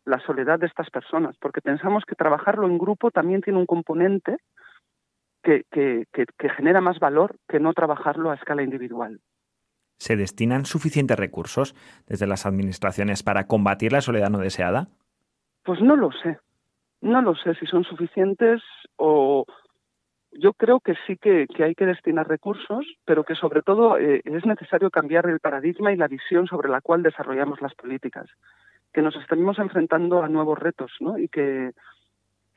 [0.05, 4.39] la soledad de estas personas, porque pensamos que trabajarlo en grupo también tiene un componente
[5.43, 9.21] que, que, que, genera más valor que no trabajarlo a escala individual.
[9.99, 11.75] ¿Se destinan suficientes recursos
[12.07, 14.89] desde las administraciones para combatir la soledad no deseada?
[15.65, 16.39] Pues no lo sé.
[17.03, 18.63] No lo sé si son suficientes
[18.97, 19.45] o
[20.31, 24.47] yo creo que sí que, hay que destinar recursos, pero que sobre todo eh, es
[24.47, 28.31] necesario cambiar el paradigma y la visión sobre la cual desarrollamos las políticas
[28.95, 31.19] que nos estamos enfrentando a nuevos retos, ¿no?
[31.19, 31.73] Y que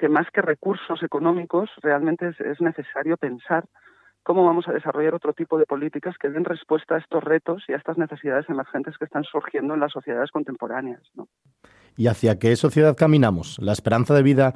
[0.10, 3.66] más que recursos económicos, realmente es, necesario pensar
[4.26, 7.74] cómo vamos a desarrollar otro tipo de políticas que den respuesta a estos retos y
[7.74, 11.02] a estas necesidades emergentes que están surgiendo en las sociedades contemporáneas.
[11.14, 11.28] ¿no?
[11.96, 13.60] ¿Y hacia qué sociedad caminamos?
[13.60, 14.56] ¿La esperanza de vida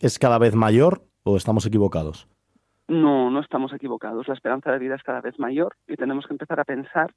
[0.00, 2.28] es cada vez mayor o estamos equivocados?
[2.88, 4.26] No, no estamos equivocados.
[4.26, 7.14] La esperanza de vida es cada vez mayor y tenemos que empezar a pensar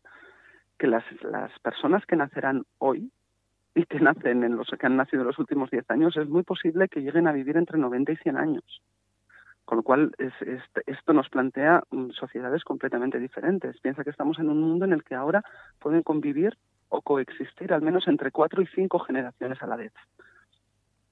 [0.77, 3.11] que las, las personas que nacerán hoy
[3.75, 6.43] y que nacen en los que han nacido en los últimos 10 años, es muy
[6.43, 8.81] posible que lleguen a vivir entre 90 y 100 años.
[9.65, 10.33] Con lo cual, es,
[10.85, 13.79] esto nos plantea mm, sociedades completamente diferentes.
[13.79, 15.43] Piensa que estamos en un mundo en el que ahora
[15.79, 16.57] pueden convivir
[16.89, 19.93] o coexistir al menos entre cuatro y cinco generaciones a la vez.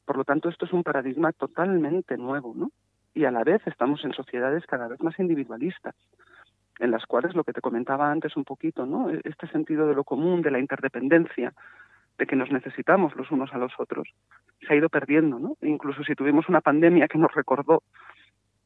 [0.05, 2.71] Por lo tanto, esto es un paradigma totalmente nuevo, ¿no?
[3.13, 5.95] Y a la vez estamos en sociedades cada vez más individualistas,
[6.79, 9.09] en las cuales lo que te comentaba antes un poquito, ¿no?
[9.09, 11.53] E-, este sentido de lo común, de la interdependencia,
[12.17, 14.07] de que nos necesitamos los unos a los otros,
[14.59, 15.57] se ha ido perdiendo, ¿no?
[15.61, 17.83] Incluso si tuvimos una pandemia que nos recordó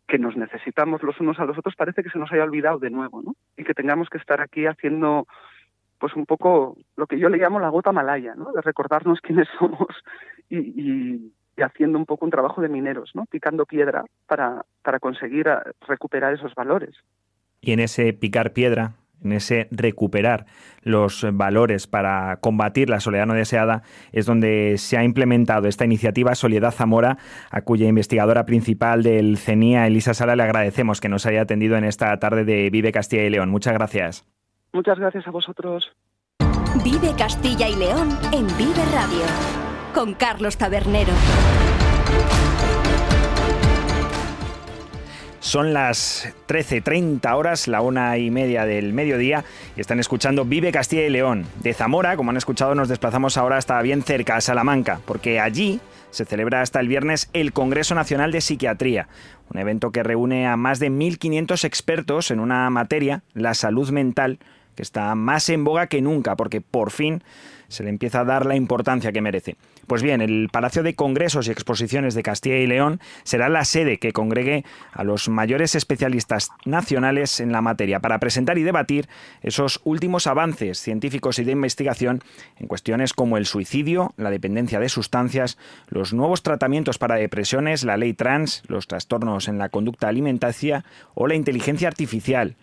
[0.08, 2.90] que nos necesitamos los unos a los otros, parece que se nos haya olvidado de
[2.90, 3.36] nuevo, ¿no?
[3.58, 5.28] Y que tengamos que estar aquí haciendo,
[6.00, 8.52] pues un poco lo que yo le llamo la gota malaya, ¿no?
[8.52, 9.88] De recordarnos quiénes somos
[10.50, 13.26] y, haciendo un poco un trabajo de mineros, ¿no?
[13.26, 15.48] Picando piedra para, para conseguir
[15.88, 16.96] recuperar esos valores.
[17.62, 18.92] Y en ese picar piedra,
[19.24, 20.46] en ese recuperar
[20.82, 26.36] los valores para combatir la soledad no deseada, es donde se ha implementado esta iniciativa
[26.36, 27.18] Soledad Zamora,
[27.50, 31.84] a cuya investigadora principal del CENIA, Elisa Sala, le agradecemos que nos haya atendido en
[31.84, 33.50] esta tarde de Vive Castilla y León.
[33.50, 34.26] Muchas gracias.
[34.74, 35.86] Muchas gracias a vosotros.
[36.84, 39.26] Vive Castilla y León en Vive Radio,
[39.94, 41.14] con Carlos Tabernero.
[45.46, 49.46] Son las 13.30 horas, la una y media del mediodía,
[49.78, 51.46] y están escuchando Vive Castilla y León.
[51.62, 55.80] De Zamora, como han escuchado, nos desplazamos ahora hasta bien cerca, a Salamanca, porque allí
[56.10, 59.08] se celebra hasta el viernes el Congreso Nacional de Psiquiatría,
[59.54, 64.40] un evento que reúne a más de 1.500 expertos en una materia, la salud mental,
[64.76, 67.22] que está más en boga que nunca, porque por fin
[67.68, 69.56] se le empieza a dar la importancia que merece.
[69.88, 74.00] Pues bien, el Palacio de Congresos y Exposiciones de Castilla y León será la sede
[74.00, 79.08] que congregue a los mayores especialistas nacionales en la materia para presentar y debatir
[79.42, 82.22] esos últimos avances científicos y de investigación
[82.58, 87.98] en cuestiones como el suicidio, la dependencia de sustancias, los nuevos tratamientos para depresiones, la
[87.98, 92.56] ley trans, los trastornos en la conducta alimentacia o la inteligencia artificial.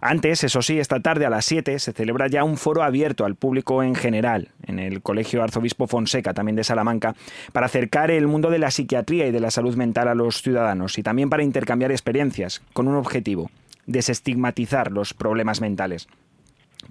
[0.00, 3.34] Antes, eso sí, esta tarde a las 7 se celebra ya un foro abierto al
[3.34, 7.14] público en general en el Colegio Arzobispo Fonseca, también de Salamanca,
[7.52, 10.98] para acercar el mundo de la psiquiatría y de la salud mental a los ciudadanos
[10.98, 13.50] y también para intercambiar experiencias con un objetivo,
[13.86, 16.08] desestigmatizar los problemas mentales.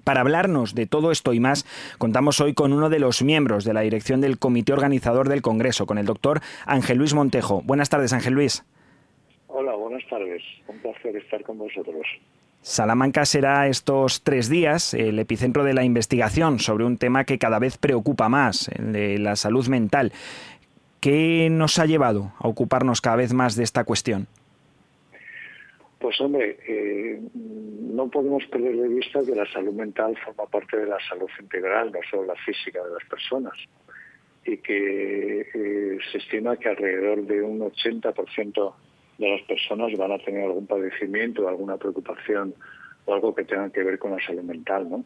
[0.04, 1.64] Para hablarnos de todo esto y más,
[1.96, 5.86] contamos hoy con uno de los miembros de la dirección del comité organizador del Congreso,
[5.86, 7.62] con el doctor Ángel Luis Montejo.
[7.62, 8.64] Buenas tardes, Ángel Luis.
[9.46, 10.42] Hola, buenas tardes.
[10.66, 12.06] Un placer estar con vosotros.
[12.68, 17.58] Salamanca será estos tres días el epicentro de la investigación sobre un tema que cada
[17.58, 20.12] vez preocupa más, el de la salud mental.
[21.00, 24.26] ¿Qué nos ha llevado a ocuparnos cada vez más de esta cuestión?
[25.98, 30.86] Pues hombre, eh, no podemos perder de vista que la salud mental forma parte de
[30.88, 33.54] la salud integral, no solo la física de las personas,
[34.44, 38.74] y que eh, se estima que alrededor de un 80%
[39.18, 42.54] de las personas van a tener algún padecimiento, alguna preocupación
[43.04, 45.04] o algo que tenga que ver con la salud mental, ¿no?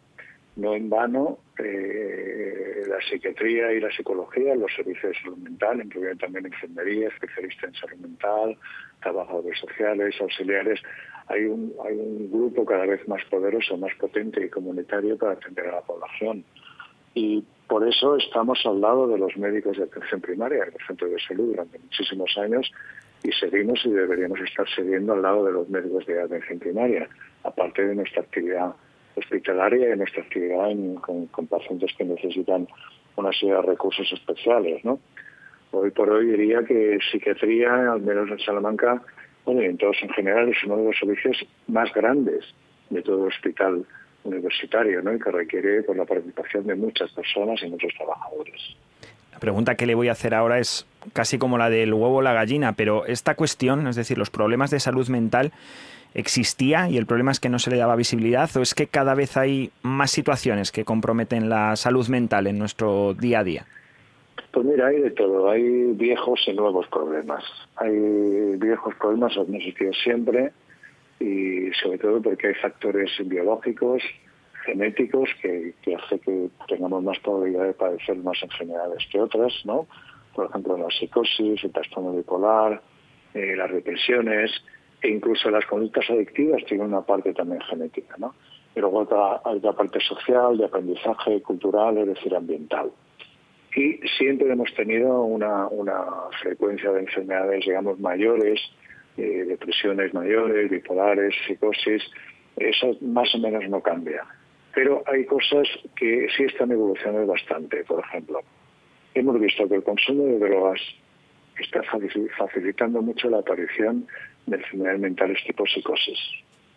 [0.54, 6.18] No en vano, eh, la psiquiatría y la psicología, los servicios de salud mental, incluyen
[6.18, 8.58] también enfermería, especialistas en salud mental,
[9.00, 10.78] trabajadores sociales, auxiliares.
[11.28, 15.68] Hay un, hay un grupo cada vez más poderoso, más potente y comunitario para atender
[15.68, 16.44] a la población.
[17.14, 21.10] Y por eso estamos al lado de los médicos de atención primaria, de los centros
[21.10, 22.70] de salud, durante muchísimos años,
[23.22, 27.08] y seguimos y deberíamos estar siguiendo al lado de los médicos de atención primaria,
[27.44, 28.74] aparte de nuestra actividad
[29.14, 30.68] hospitalaria y nuestra actividad
[31.00, 32.66] con, pacientes que necesitan
[33.16, 34.84] una serie de recursos especiales.
[34.84, 34.98] ¿no?
[35.70, 39.02] Hoy por hoy diría que psiquiatría, al menos en Salamanca,
[39.44, 42.44] bueno, y en todos en general, es uno de los servicios más grandes
[42.90, 43.84] de todo el hospital
[44.24, 45.14] universitario ¿no?
[45.14, 48.76] y que requiere pues, la participación de muchas personas y muchos trabajadores
[49.42, 52.32] pregunta que le voy a hacer ahora es casi como la del huevo o la
[52.32, 55.52] gallina, pero esta cuestión, es decir, los problemas de salud mental,
[56.14, 59.14] ¿existía y el problema es que no se le daba visibilidad o es que cada
[59.14, 63.66] vez hay más situaciones que comprometen la salud mental en nuestro día a día?
[64.52, 67.42] Pues mira, hay de todo, hay viejos y nuevos problemas.
[67.76, 70.52] Hay viejos problemas, han existido siempre
[71.18, 74.02] y sobre todo porque hay factores biológicos,
[74.66, 79.86] genéticos que, que hace que tengamos más probabilidad de padecer más enfermedades que otras, ¿no?
[80.34, 82.80] Por ejemplo, la psicosis, el trastorno bipolar,
[83.34, 84.50] eh, las depresiones
[85.00, 88.34] e incluso las conductas adictivas tienen una parte también genética, ¿no?
[88.74, 92.90] Pero luego hay otra parte social, de aprendizaje cultural, es decir, ambiental.
[93.74, 96.04] Y siempre hemos tenido una, una
[96.40, 98.60] frecuencia de enfermedades, digamos, mayores,
[99.16, 102.02] eh, depresiones mayores, bipolares, psicosis,
[102.56, 104.24] eso más o menos no cambia.
[104.74, 107.84] Pero hay cosas que sí están evolucionando bastante.
[107.84, 108.40] Por ejemplo,
[109.14, 110.80] hemos visto que el consumo de drogas
[111.58, 111.82] está
[112.38, 114.06] facilitando mucho la aparición
[114.46, 116.18] de enfermedades mentales tipo psicosis.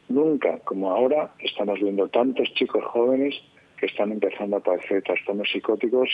[0.10, 3.36] Nunca, como ahora, estamos viendo tantos chicos jóvenes
[3.78, 6.10] que están empezando a padecer trastornos psicóticos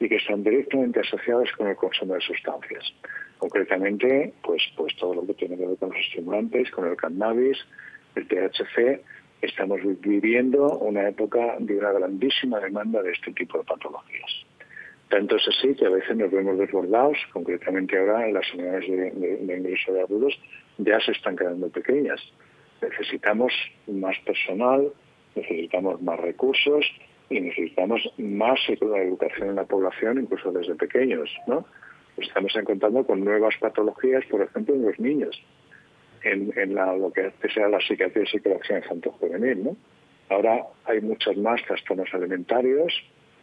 [0.00, 2.92] y que están directamente asociados con el consumo de sustancias.
[3.38, 7.58] Concretamente, pues, pues todo lo que tiene que ver con los estimulantes, con el cannabis,
[8.14, 9.00] el THC
[9.42, 14.45] estamos viviendo una época de una grandísima demanda de este tipo de patologías.
[15.08, 19.56] Tanto es así que a veces nos vemos desbordados, concretamente ahora en las unidades de,
[19.56, 20.38] ingreso de agudos
[20.78, 22.20] ya se están quedando pequeñas.
[22.82, 23.52] Necesitamos
[23.86, 24.92] más personal,
[25.34, 26.84] necesitamos más recursos
[27.30, 31.64] y necesitamos más educación en la población, incluso desde pequeños, ¿no?
[32.16, 35.40] estamos encontrando con nuevas patologías, por ejemplo, en los niños,
[36.22, 39.64] en, en lo que sea la psiquiatría y psicología infantil-juvenil.
[39.64, 39.76] ¿no?
[40.30, 42.92] Ahora hay muchos más trastornos alimentarios,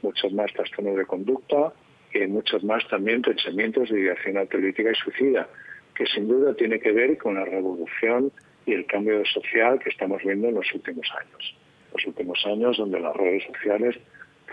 [0.03, 1.73] muchos más trastornos de conducta
[2.13, 5.47] y muchos más también pensamientos de ideación autolítica y suicida,
[5.95, 8.31] que sin duda tiene que ver con la revolución
[8.65, 11.55] y el cambio social que estamos viendo en los últimos años.
[11.93, 13.95] Los últimos años donde las redes sociales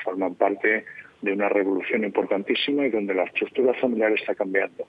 [0.02, 0.84] forman parte
[1.22, 4.86] de una revolución importantísima y donde la estructura familiar está cambiando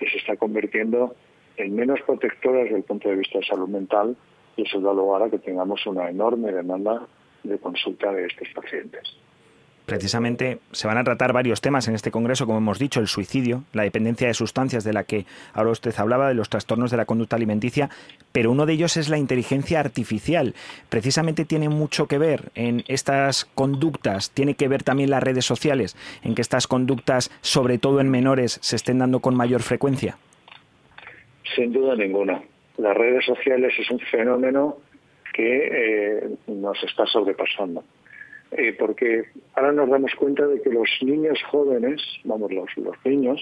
[0.00, 1.14] y se está convirtiendo
[1.56, 4.16] en menos protectora desde el punto de vista de salud mental
[4.56, 7.06] y eso da lugar a que tengamos una enorme demanda
[7.42, 9.02] de consulta de estos pacientes.
[9.86, 13.64] Precisamente se van a tratar varios temas en este congreso, como hemos dicho, el suicidio,
[13.74, 17.04] la dependencia de sustancias de la que ahora usted hablaba, de los trastornos de la
[17.04, 17.90] conducta alimenticia,
[18.32, 20.54] pero uno de ellos es la inteligencia artificial.
[20.88, 25.96] Precisamente tiene mucho que ver en estas conductas, tiene que ver también las redes sociales,
[26.22, 30.16] en que estas conductas, sobre todo en menores, se estén dando con mayor frecuencia.
[31.54, 32.42] Sin duda ninguna.
[32.78, 34.78] Las redes sociales es un fenómeno
[35.34, 37.84] que eh, nos está sobrepasando
[38.56, 39.24] eh, porque
[39.54, 43.40] ahora nos damos cuenta de que los niños jóvenes, vamos, los, los niños,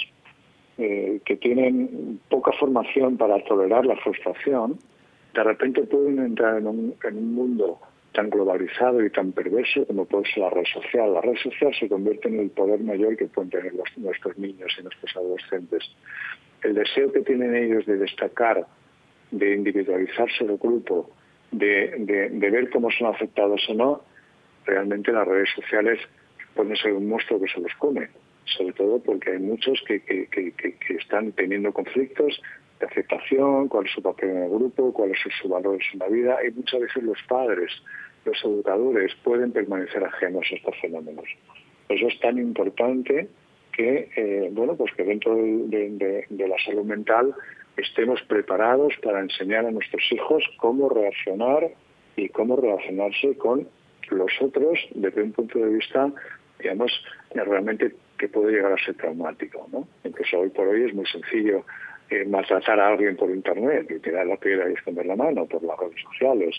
[0.78, 4.78] eh, que tienen poca formación para tolerar la frustración,
[5.34, 7.78] de repente pueden entrar en un, en un mundo
[8.12, 11.12] tan globalizado y tan perverso como puede ser la red social.
[11.12, 14.82] La red social se convierte en el poder mayor que pueden tener nuestros niños y
[14.82, 15.84] nuestros adolescentes.
[16.62, 18.66] El deseo que tienen ellos de destacar,
[19.30, 21.10] de individualizarse el grupo,
[21.50, 24.11] de ver cómo son afectados o no,
[24.64, 25.98] realmente las redes sociales
[26.54, 28.08] pueden ser un monstruo que se los come,
[28.44, 30.52] sobre todo porque hay muchos que, que,
[30.88, 32.40] están teniendo conflictos
[32.80, 36.08] de aceptación, cuál es su papel en el grupo, cuáles son sus valores en la
[36.08, 37.70] vida, y muchas veces los padres,
[38.24, 41.24] los educadores pueden permanecer ajenos a estos fenómenos.
[41.88, 43.28] Eso es tan importante
[43.72, 47.34] que, eh, bueno, pues que dentro de, de la salud mental
[47.76, 51.70] estemos preparados para enseñar a nuestros hijos cómo reaccionar
[52.16, 53.66] y cómo relacionarse con
[54.12, 56.10] los otros desde un punto de vista,
[56.58, 56.92] digamos,
[57.34, 59.68] realmente que puede llegar a ser traumático.
[59.72, 59.86] ¿no?
[60.04, 61.64] Incluso hoy por hoy es muy sencillo
[62.10, 65.62] eh, maltratar a alguien por Internet y tirar la piedra y esconder la mano por
[65.62, 66.56] las redes sociales.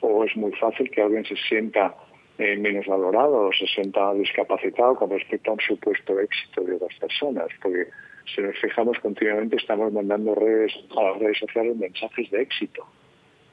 [0.00, 1.94] O es muy fácil que alguien se sienta
[2.38, 6.94] eh, menos valorado o se sienta discapacitado con respecto a un supuesto éxito de otras
[6.98, 7.46] personas.
[7.62, 7.86] Porque
[8.34, 12.86] si nos fijamos continuamente estamos mandando redes, a las redes sociales mensajes de éxito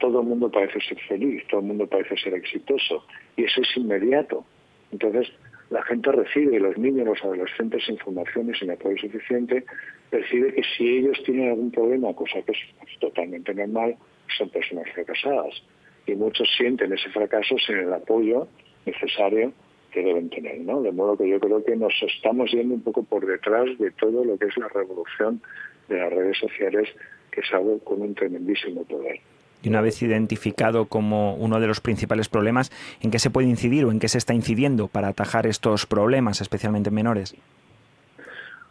[0.03, 3.05] todo el mundo parece ser feliz, todo el mundo parece ser exitoso,
[3.35, 4.45] y eso es inmediato.
[4.91, 5.31] Entonces,
[5.69, 9.65] la gente recibe, los niños, los adolescentes, información y sin apoyo suficiente,
[10.09, 13.95] percibe que si ellos tienen algún problema, cosa que es totalmente normal,
[14.37, 15.63] son personas fracasadas.
[16.05, 18.47] Y muchos sienten ese fracaso sin el apoyo
[18.85, 19.53] necesario
[19.91, 20.81] que deben tener, ¿no?
[20.81, 24.25] De modo que yo creo que nos estamos yendo un poco por detrás de todo
[24.25, 25.41] lo que es la revolución
[25.87, 26.89] de las redes sociales,
[27.31, 29.19] que es algo con un tremendísimo poder
[29.63, 33.85] y una vez identificado como uno de los principales problemas, ¿en qué se puede incidir
[33.85, 37.35] o en qué se está incidiendo para atajar estos problemas, especialmente en menores?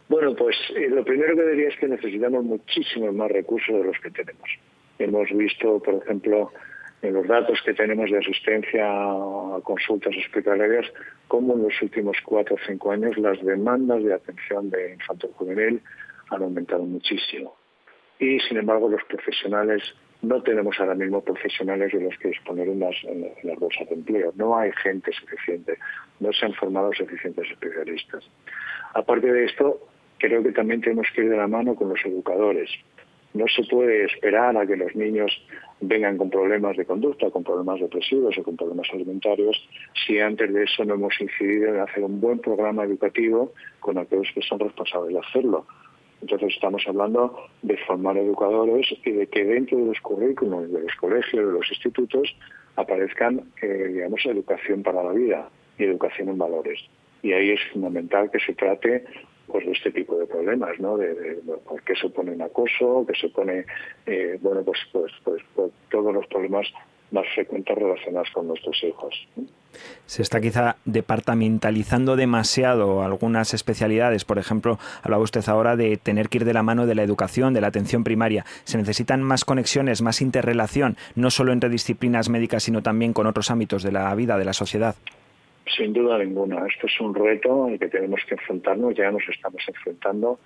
[0.07, 3.97] Bueno, pues eh, lo primero que diría es que necesitamos muchísimos más recursos de los
[3.99, 4.49] que tenemos.
[4.99, 6.51] Hemos visto, por ejemplo,
[7.01, 10.85] en los datos que tenemos de asistencia a consultas hospitalarias,
[11.27, 15.81] cómo en los últimos cuatro o cinco años las demandas de atención de infantil juvenil
[16.29, 17.55] han aumentado muchísimo.
[18.19, 19.81] Y, sin embargo, los profesionales
[20.23, 24.31] no tenemos ahora mismo profesionales de los que disponer en las, en, bolsas de empleo.
[24.35, 25.77] No hay gente suficiente,
[26.19, 28.23] no se han formado suficientes especialistas.
[28.93, 29.79] Aparte de esto,
[30.17, 32.69] creo que también tenemos que ir de la mano con los educadores.
[33.33, 35.31] No se puede esperar a que los niños
[35.81, 39.57] vengan con problemas de conducta, con problemas depresivos o con problemas alimentarios,
[40.05, 43.51] si antes de eso no hemos incidido en hacer un buen programa educativo
[43.81, 45.65] con aquellos que son responsables de hacerlo.
[46.23, 50.95] Entonces estamos hablando de formar educadores y de que dentro de los currículos de los
[50.95, 52.33] colegios, de los institutos,
[52.77, 56.79] aparezcan, eh, digamos, educación para la vida y educación en valores.
[57.23, 59.03] Y ahí es fundamental que se trate
[59.47, 60.97] pues de este tipo de problemas, ¿no?
[60.97, 61.39] De, de,
[61.85, 63.65] qué supone un acoso, que supone,
[64.05, 66.71] eh, bueno, pues, pues, pues, pues todos los problemas
[67.13, 69.27] más frecuentes relacionadas con nuestros hijos.
[70.05, 74.25] Se está quizá departamentalizando demasiado algunas especialidades.
[74.25, 77.53] Por ejemplo, hablaba usted ahora de tener que ir de la mano de la educación,
[77.53, 78.45] de la atención primaria.
[78.65, 83.49] Se necesitan más conexiones, más interrelación, no solo entre disciplinas médicas, sino también con otros
[83.51, 84.95] ámbitos de la vida, de la sociedad.
[85.77, 86.67] Sin duda ninguna.
[86.67, 88.95] Esto es un reto al que tenemos que enfrentarnos.
[88.95, 90.39] Ya nos estamos enfrentando.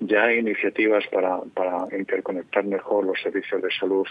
[0.00, 4.06] Ya hay iniciativas para, para interconectar mejor los servicios de salud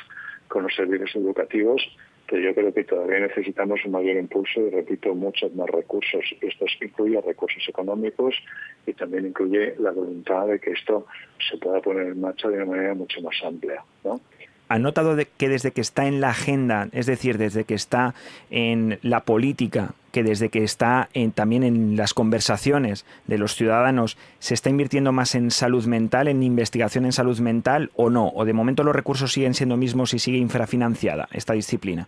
[0.48, 1.82] con los servicios educativos
[2.28, 6.24] pero yo creo que todavía necesitamos un mayor impulso y, repito, muchos más recursos.
[6.42, 8.36] Esto incluye recursos económicos
[8.88, 11.06] y también incluye la voluntad de que esto
[11.50, 13.84] se pueda poner en marcha de una manera mucho más amplia.
[14.04, 14.20] ¿no?
[14.70, 18.16] ¿Han notado que desde que está en la agenda, es decir, desde que está
[18.50, 24.54] en la política, que desde que está también en las conversaciones de los ciudadanos, se
[24.54, 28.32] está invirtiendo más en salud mental, en investigación en salud mental o no?
[28.34, 32.08] ¿O de momento los recursos siguen siendo mismos y sigue infrafinanciada esta disciplina?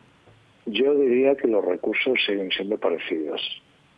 [0.66, 3.42] Yo diría que los recursos siguen siendo parecidos.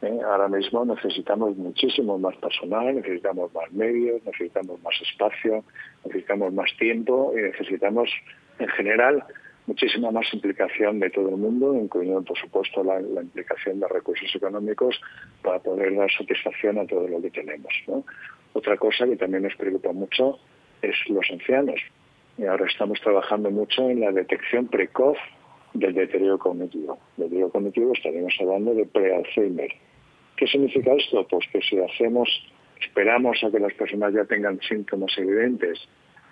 [0.02, 0.20] ¿eh?
[0.26, 5.64] Ahora mismo necesitamos muchísimo más personal, necesitamos más medios, necesitamos más espacio,
[6.06, 8.10] necesitamos más tiempo y necesitamos
[8.60, 9.24] en general
[9.68, 15.00] muchísima más implicación de todo el mundo, incluyendo por supuesto la, implicación de recursos económicos
[15.42, 17.74] para poder dar satisfacción a todo lo que tenemos.
[18.54, 20.40] Otra cosa que también nos preocupa mucho
[20.82, 21.80] es los ancianos.
[22.38, 25.18] Y ahora estamos trabajando mucho en la detección precoz
[25.74, 26.98] del deterioro cognitivo.
[27.18, 29.72] Deterioro cognitivo estaríamos hablando de pre-Alzheimer.
[30.38, 31.28] ¿Qué significa esto?
[31.28, 32.30] Pues que si hacemos,
[32.80, 35.88] esperamos a que las personas ya tengan síntomas evidentes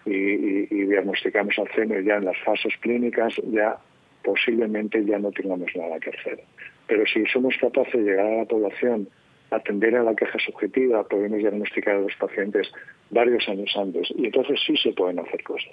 [0.06, 3.78] y, diagnosticamos Alzheimer ya en las fases clínicas, ya
[4.24, 6.42] posiblemente ya no tengamos nada que hacer.
[6.88, 9.08] Pero si somos capaces de llegar a la población,
[9.52, 12.72] atender a la queja subjetiva, podemos diagnosticar a los pacientes
[13.10, 15.72] varios años antes y entonces sí se pueden hacer cosas.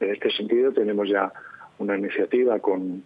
[0.00, 1.32] En este sentido tenemos ya
[1.78, 3.02] una iniciativa con,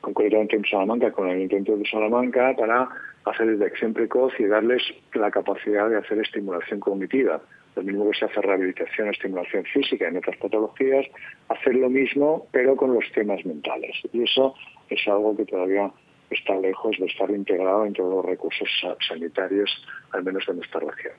[0.00, 2.88] concretamente en Salamanca, con el Intento de Salamanca, para
[3.24, 4.82] hacer detección precoz y darles
[5.14, 7.40] la capacidad de hacer estimulación cognitiva
[7.76, 11.06] lo mismo que se hace rehabilitación, estimulación física en otras patologías,
[11.48, 13.96] hacer lo mismo pero con los temas mentales.
[14.12, 14.54] Y eso
[14.88, 15.90] es algo que todavía
[16.30, 18.68] está lejos de estar integrado en todos los recursos
[19.06, 19.70] sanitarios,
[20.12, 21.14] al menos de nuestra región.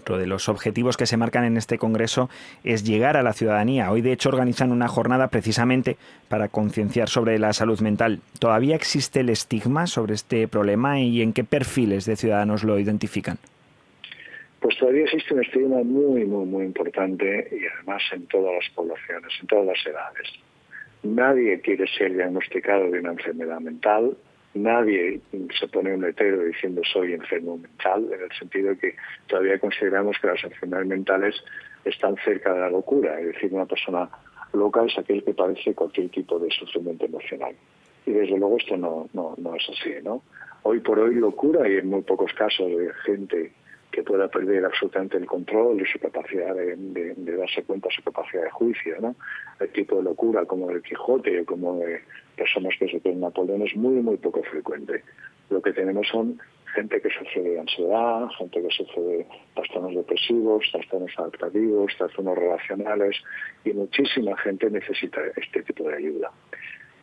[0.00, 2.30] Otro de los objetivos que se marcan en este Congreso
[2.64, 3.90] es llegar a la ciudadanía.
[3.90, 8.20] Hoy, de hecho, organizan una jornada precisamente para concienciar sobre la salud mental.
[8.38, 13.36] ¿Todavía existe el estigma sobre este problema y en qué perfiles de ciudadanos lo identifican?
[14.60, 19.32] Pues todavía existe un estigma muy, muy, muy importante y además en todas las poblaciones,
[19.40, 20.28] en todas las edades.
[21.02, 24.16] Nadie quiere ser diagnosticado de una enfermedad mental,
[24.52, 25.20] nadie
[25.58, 28.94] se pone un letrero diciendo soy enfermo mental, en el sentido que
[29.28, 31.44] todavía consideramos que las enfermedades mentales
[31.86, 34.10] están cerca de la locura, es decir, una persona
[34.52, 37.54] loca es aquel que padece cualquier tipo de sufrimiento emocional.
[38.04, 40.22] Y desde luego esto no, no, no es así, ¿no?
[40.64, 43.52] Hoy por hoy locura y en muy pocos casos de gente
[43.90, 48.50] que pueda perder absolutamente el control y su capacidad de, darse cuenta, su capacidad de
[48.50, 49.16] juicio, ¿no?
[49.58, 52.00] El tipo de locura como el Quijote o como de
[52.36, 55.02] personas que se creen Napoleón es muy, muy poco frecuente.
[55.50, 56.40] Lo que tenemos son
[56.74, 63.16] gente que sufre de ansiedad, gente que sufre de trastornos depresivos, trastornos adaptativos, trastornos relacionales
[63.64, 66.30] y muchísima gente necesita este tipo de ayuda.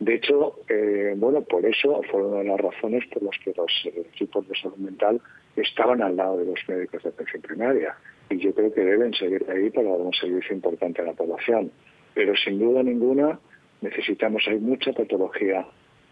[0.00, 3.72] De hecho, eh, bueno, por eso fue una de las razones por las que los
[3.84, 5.20] equipos de salud mental
[5.62, 7.96] estaban al lado de los médicos de atención primaria.
[8.30, 11.70] Y yo creo que deben seguir ahí para dar un servicio importante a la población.
[12.14, 13.38] Pero sin duda ninguna
[13.80, 15.66] necesitamos, hay mucha patología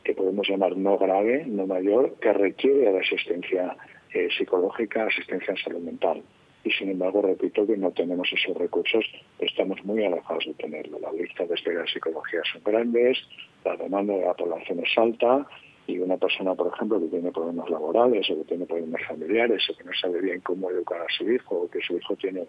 [0.04, 3.76] que podemos llamar no grave, no mayor, que requiere de asistencia
[4.14, 6.22] eh, psicológica, asistencia en salud mental.
[6.62, 9.04] Y sin embargo, repito que no tenemos esos recursos,
[9.38, 10.98] estamos muy alejados de tenerlo.
[11.00, 13.18] Las listas de espera de psicología son grandes,
[13.64, 15.46] la demanda de la población es alta
[15.86, 19.76] y una persona, por ejemplo, que tiene problemas laborales o que tiene problemas familiares o
[19.76, 22.44] que no sabe bien cómo educar a su hijo o que su hijo tiene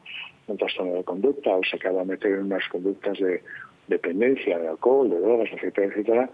[0.48, 3.44] un trastorno de conducta o se acaba de meter en unas conductas de
[3.88, 6.30] dependencia de alcohol, de drogas, etcétera, etcétera,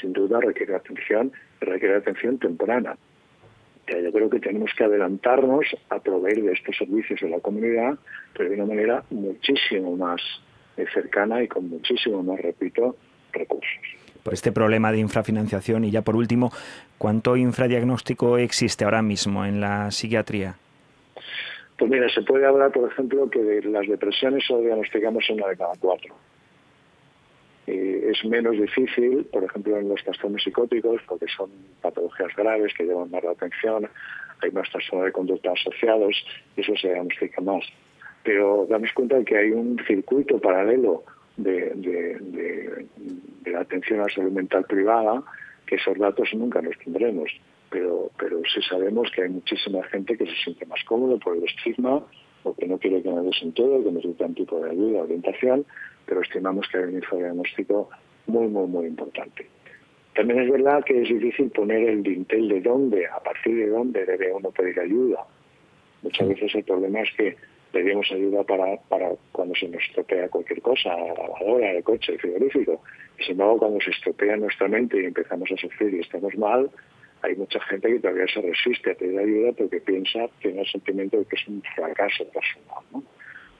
[0.00, 2.96] sin duda requiere atención, requiere atención temprana.
[3.86, 7.98] Yo creo que tenemos que adelantarnos a proveer de estos servicios a la comunidad,
[8.36, 10.20] pero de una manera muchísimo más
[10.92, 12.96] cercana y con muchísimo más, repito,
[13.32, 15.84] recursos por este problema de infrafinanciación.
[15.84, 16.52] Y ya por último,
[16.98, 20.56] ¿cuánto infradiagnóstico existe ahora mismo en la psiquiatría?
[21.78, 25.56] Pues mira, se puede hablar, por ejemplo, que de las depresiones solo diagnosticamos una de
[25.56, 26.14] cada cuatro.
[27.66, 31.50] es menos difícil, por ejemplo, en los trastornos psicóticos, porque son
[31.80, 33.88] patologías graves que llevan más la atención,
[34.42, 36.16] hay más trastornos de conducta asociados,
[36.56, 37.64] y eso se diagnostica más.
[38.24, 41.04] Pero damos cuenta de que hay un circuito paralelo
[41.38, 42.86] de,
[43.46, 45.22] la atención a la salud mental privada,
[45.66, 47.30] que esos datos nunca los tendremos.
[47.70, 51.44] Pero, pero sí sabemos que hay muchísima gente que se siente más cómodo por el
[51.44, 52.02] estigma
[52.44, 55.66] o que no quiere que nadie se entere, que necesita un tipo de ayuda, orientación,
[56.06, 57.90] pero estimamos que hay un diagnóstico
[58.26, 59.46] muy, muy, muy importante.
[60.14, 64.04] También es verdad que es difícil poner el dintel de dónde, a partir de dónde
[64.04, 65.26] debe uno pedir ayuda.
[66.02, 67.36] Muchas veces el problema es que
[67.78, 72.18] pedimos ayuda para, para cuando se nos estropea cualquier cosa, la lavadora, el coche, el
[72.18, 72.82] frigorífico.
[73.20, 76.68] Y sin embargo, cuando se estropea nuestra mente y empezamos a sufrir y estamos mal,
[77.22, 81.18] hay mucha gente que todavía se resiste a pedir ayuda porque piensa, tiene el sentimiento
[81.18, 83.04] de que es un fracaso personal.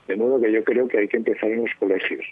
[0.08, 2.24] De modo que yo creo que hay que empezar en los colegios.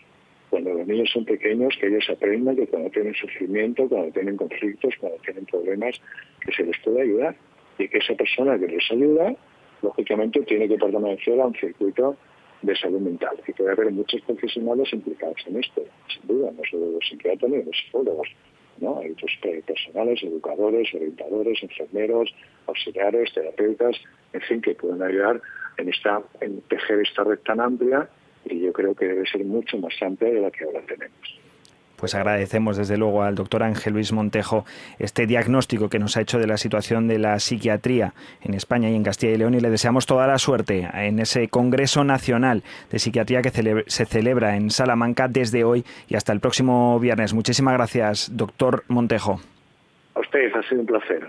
[0.50, 4.94] Cuando los niños son pequeños, que ellos aprendan que cuando tienen sufrimiento, cuando tienen conflictos,
[4.98, 6.00] cuando tienen problemas,
[6.40, 7.36] que se les puede ayudar.
[7.78, 9.36] Y que esa persona que les ayuda,
[9.86, 12.16] lógicamente, tiene que pertenecer a un circuito
[12.62, 13.36] de salud mental.
[13.46, 17.62] Y puede haber muchos profesionales implicados en esto, sin duda, no solo los psiquiatras ni
[17.62, 18.28] los psicólogos.
[18.78, 18.98] ¿no?
[18.98, 19.30] Hay otros
[19.66, 22.34] personales, educadores, orientadores, enfermeros,
[22.66, 23.96] auxiliares, terapeutas,
[24.32, 25.40] en fin, que pueden ayudar
[25.78, 28.08] en, esta, en tejer esta red tan amplia
[28.44, 31.35] y yo creo que debe ser mucho más amplia de la que ahora tenemos.
[31.96, 34.64] Pues agradecemos desde luego al doctor Ángel Luis Montejo
[34.98, 38.94] este diagnóstico que nos ha hecho de la situación de la psiquiatría en España y
[38.94, 42.98] en Castilla y León y le deseamos toda la suerte en ese Congreso Nacional de
[42.98, 43.50] Psiquiatría que
[43.86, 47.34] se celebra en Salamanca desde hoy y hasta el próximo viernes.
[47.34, 49.40] Muchísimas gracias, doctor Montejo.
[50.14, 51.28] A ustedes, ha sido un placer.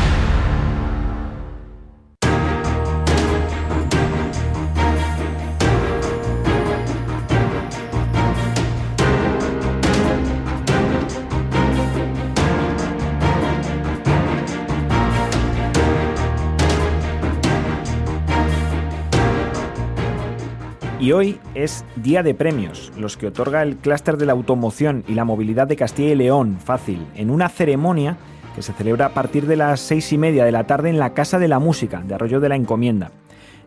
[21.01, 25.15] Y hoy es día de premios, los que otorga el clúster de la automoción y
[25.15, 28.17] la movilidad de Castilla y León, fácil, en una ceremonia
[28.53, 31.15] que se celebra a partir de las seis y media de la tarde en la
[31.15, 33.09] Casa de la Música de Arroyo de la Encomienda.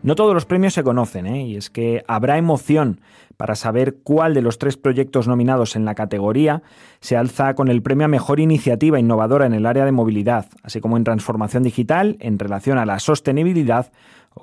[0.01, 1.45] No todos los premios se conocen, ¿eh?
[1.45, 3.01] y es que habrá emoción
[3.35, 6.63] para saber cuál de los tres proyectos nominados en la categoría
[7.01, 10.79] se alza con el premio a Mejor Iniciativa Innovadora en el área de movilidad, así
[10.79, 13.91] como en transformación digital en relación a la sostenibilidad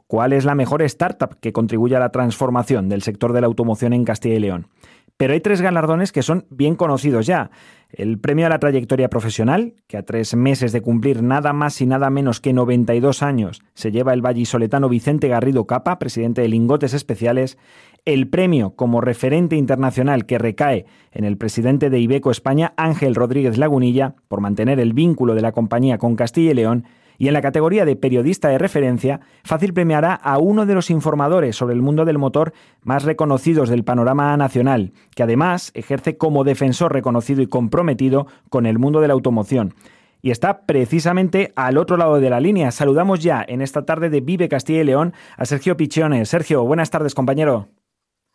[0.06, 3.92] ¿Cuál es la mejor startup que contribuye a la transformación del sector de la automoción
[3.92, 4.68] en Castilla y León?
[5.16, 7.50] Pero hay tres galardones que son bien conocidos ya.
[7.90, 11.86] El premio a la trayectoria profesional, que a tres meses de cumplir nada más y
[11.86, 16.94] nada menos que 92 años se lleva el vallisoletano Vicente Garrido Capa, presidente de Lingotes
[16.94, 17.58] Especiales.
[18.04, 23.58] El premio como referente internacional que recae en el presidente de Ibeco España, Ángel Rodríguez
[23.58, 26.84] Lagunilla, por mantener el vínculo de la compañía con Castilla y León
[27.18, 31.56] y en la categoría de periodista de referencia, Fácil premiará a uno de los informadores
[31.56, 32.52] sobre el mundo del motor
[32.82, 38.78] más reconocidos del panorama nacional, que además ejerce como defensor reconocido y comprometido con el
[38.78, 39.74] mundo de la automoción.
[40.20, 42.70] Y está precisamente al otro lado de la línea.
[42.70, 46.28] Saludamos ya en esta tarde de Vive Castilla y León a Sergio Pichones.
[46.28, 47.68] Sergio, buenas tardes, compañero.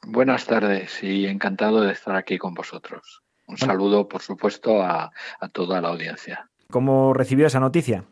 [0.05, 3.23] Buenas tardes y encantado de estar aquí con vosotros.
[3.47, 6.49] Un saludo, por supuesto, a, a toda la audiencia.
[6.69, 8.03] ¿Cómo recibió esa noticia?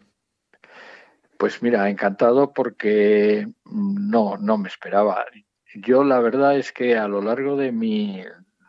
[1.45, 5.27] Pues mira, encantado porque mm, no, no me esperaba.
[5.75, 8.23] Yo la verdad es que a lo largo de mi,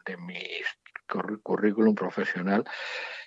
[0.05, 0.39] de mi
[1.43, 2.65] currículum profesional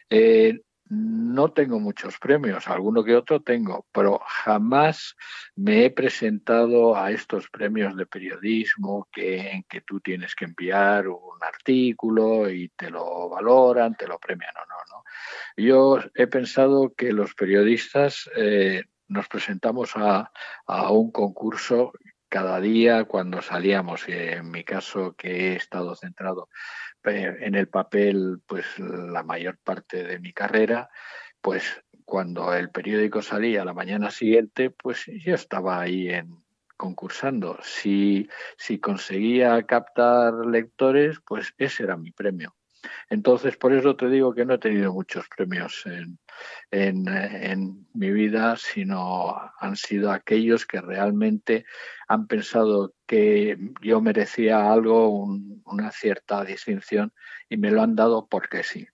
[0.07, 5.15] eh, no tengo muchos premios, alguno que otro tengo, pero jamás
[5.55, 11.07] me he presentado a estos premios de periodismo que, en que tú tienes que enviar
[11.07, 14.75] un artículo y te lo valoran, te lo premian o no.
[14.91, 15.03] ¿no?
[15.57, 20.31] Yo he pensado que los periodistas eh, nos presentamos a,
[20.91, 21.91] un concurso
[22.29, 24.07] cada día cuando salíamos.
[24.07, 26.49] En mi caso, que he estado centrado
[27.03, 30.89] en el papel pues la mayor parte de mi carrera,
[31.41, 36.43] pues cuando el periódico salía la mañana siguiente, pues yo estaba ahí en
[36.79, 37.59] concursando.
[37.61, 42.55] Si, si conseguía captar lectores, pues ese era mi premio.
[43.09, 46.19] Entonces, por eso te digo que no he tenido muchos premios en,
[46.71, 51.65] en, mi vida, sino han sido aquellos que realmente
[52.07, 55.25] han pensado que yo merecía algo,
[55.65, 57.11] una cierta distinción,
[57.49, 58.87] y me lo han dado porque sí.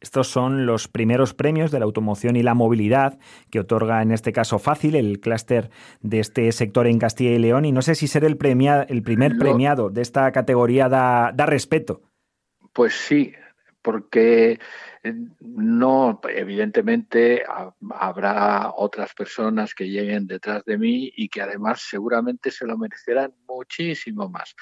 [0.00, 3.18] Estos son los primeros premios de la automoción y la movilidad
[3.50, 5.70] que otorga en este caso Fácil, el clúster
[6.02, 7.64] de este sector en Castilla y León.
[7.64, 12.02] Y no sé si ser el, el primer premiado de esta categoría da, da respeto.
[12.74, 13.32] Pues sí,
[13.80, 14.58] porque
[15.02, 17.44] eh, no, evidentemente
[17.90, 23.32] habrá otras personas que lleguen detrás de mí y que además seguramente se lo merecerán
[23.46, 24.56] muchísimo más.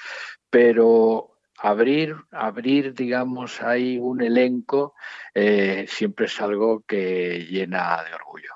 [0.49, 4.93] Pero abrir, abrir, digamos, ahí un elenco
[5.33, 8.49] eh, siempre es algo que llena de orgullo.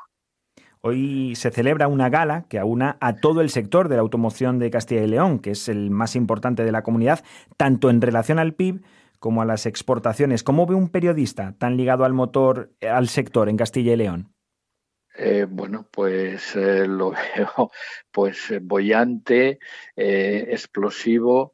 [0.81, 4.69] Hoy se celebra una gala que aúna a todo el sector de la automoción de
[4.69, 7.23] Castilla y León, que es el más importante de la comunidad,
[7.57, 8.83] tanto en relación al PIB
[9.19, 10.43] como a las exportaciones.
[10.43, 14.33] ¿Cómo ve un periodista tan ligado al motor, al sector en Castilla y León?
[15.15, 17.71] Eh, bueno, pues eh, lo veo
[18.11, 19.59] pues bollante,
[19.95, 21.53] explosivo.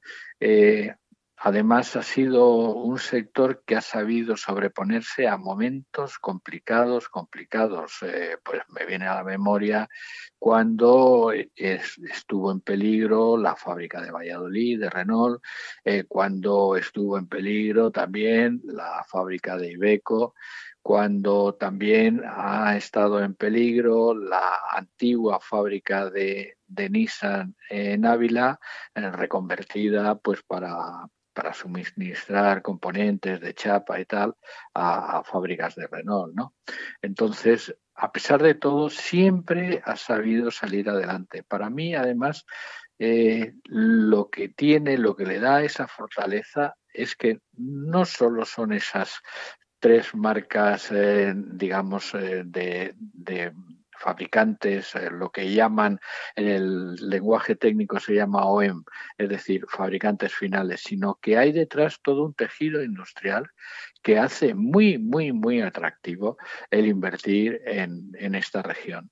[1.45, 7.97] Además, ha sido un sector que ha sabido sobreponerse a momentos complicados, complicados.
[8.01, 9.89] Eh, pues me viene a la memoria
[10.39, 15.43] cuando estuvo en peligro la fábrica de Valladolid, de Renault,
[15.83, 20.35] eh, cuando estuvo en peligro también la fábrica de Ibeco,
[20.81, 26.55] cuando también ha estado en peligro la antigua fábrica de,
[26.89, 28.61] Nissan en Ávila,
[28.95, 34.35] eh, reconvertida pues para, para suministrar componentes de chapa y tal
[34.73, 36.53] a, fábricas de Renault, ¿no?
[37.01, 41.43] Entonces, a pesar de todo, siempre ha sabido salir adelante.
[41.43, 42.45] Para mí, además,
[42.99, 48.71] eh, lo que tiene, lo que le da esa fortaleza es que no solo son
[48.71, 49.21] esas
[49.79, 52.95] tres marcas, eh, digamos, eh, de,
[54.03, 55.99] fabricantes, eh, lo que llaman
[56.35, 58.83] en el lenguaje técnico se llama OEM,
[59.17, 63.49] es decir, fabricantes finales, sino que hay detrás todo un tejido industrial
[64.01, 66.37] que hace muy, muy, muy atractivo
[66.69, 69.09] el invertir en, esta región.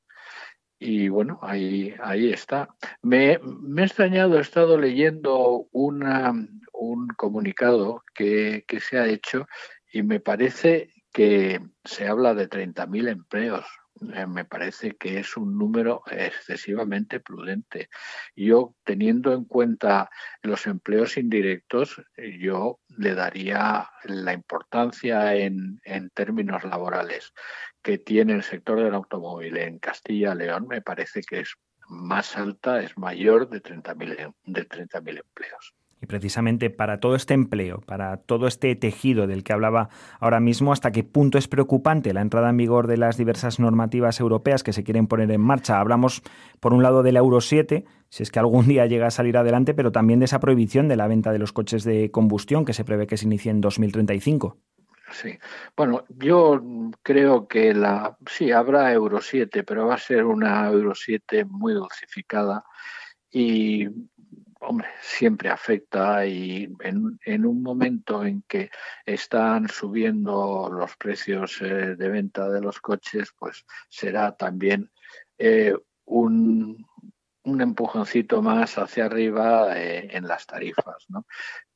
[0.78, 2.68] Y bueno, ahí, ahí está.
[3.02, 6.34] Me, me he extrañado, he estado leyendo una,
[6.74, 9.48] un comunicado que, que se ha hecho
[9.94, 13.66] y me parece que se habla de 30.000 empleos
[14.02, 17.90] me parece que es un número excesivamente prudente.
[18.36, 20.10] Yo, teniendo en cuenta
[20.42, 22.02] los empleos indirectos,
[22.40, 25.80] yo le daría la importancia en,
[26.14, 27.34] términos laborales
[27.82, 31.56] que tiene el sector del automóvil en Castilla-León, me parece que es
[31.88, 35.76] más alta, es mayor de 30.000 de 30 empleos.
[36.02, 39.90] Y precisamente para todo este empleo, para todo este tejido del que hablaba
[40.20, 44.20] ahora mismo, ¿hasta qué punto es preocupante la entrada en vigor de las diversas normativas
[44.20, 45.80] europeas que se quieren poner en marcha?
[45.80, 46.24] Hablamos,
[46.60, 49.76] por un lado, del Euro 7, si es que algún día llega a salir adelante,
[49.76, 52.84] pero también de esa prohibición de la venta de los coches de combustión que se
[52.84, 54.58] prevé que se inicie en 2035.
[55.12, 55.38] Sí,
[55.76, 56.62] bueno, yo
[57.04, 61.74] creo que la sí habrá Euro 7, pero va a ser una Euro 7 muy
[61.74, 62.64] dulcificada
[63.30, 63.88] y
[64.62, 68.70] hombre, siempre afecta y en, un momento en que
[69.06, 74.92] están subiendo los precios eh, de venta de los coches, pues será también
[75.38, 76.86] eh, un,
[77.44, 81.26] un, empujoncito más hacia arriba eh, en las tarifas, ¿no?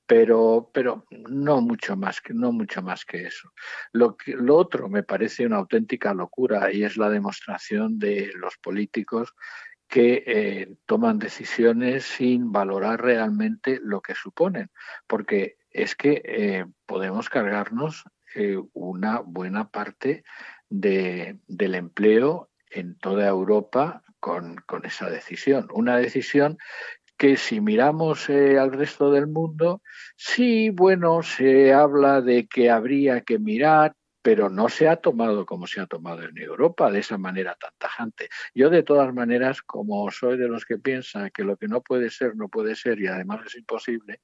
[0.07, 3.51] Pero, pero no mucho más que no mucho más que eso.
[3.91, 8.55] Lo, que, lo otro me parece una auténtica locura y es la demostración de los
[8.59, 9.33] políticos
[9.87, 14.69] que eh, toman decisiones sin valorar realmente lo que suponen,
[15.07, 18.03] porque es que eh, podemos cargarnos
[18.35, 20.23] eh, una buena parte
[20.69, 25.67] de, del empleo en toda Europa con, con, esa decisión.
[25.73, 26.57] Una decisión
[27.17, 29.81] que si miramos al resto del mundo,
[30.17, 33.95] sí, bueno, se habla de que habría que mirar,
[34.25, 37.69] pero no se ha tomado como se ha tomado en Europa, de esa manera tan
[37.77, 38.27] tajante.
[38.55, 42.09] Yo, de todas maneras, como soy de los que piensan que lo que no puede
[42.09, 44.21] ser, no puede ser y además es imposible,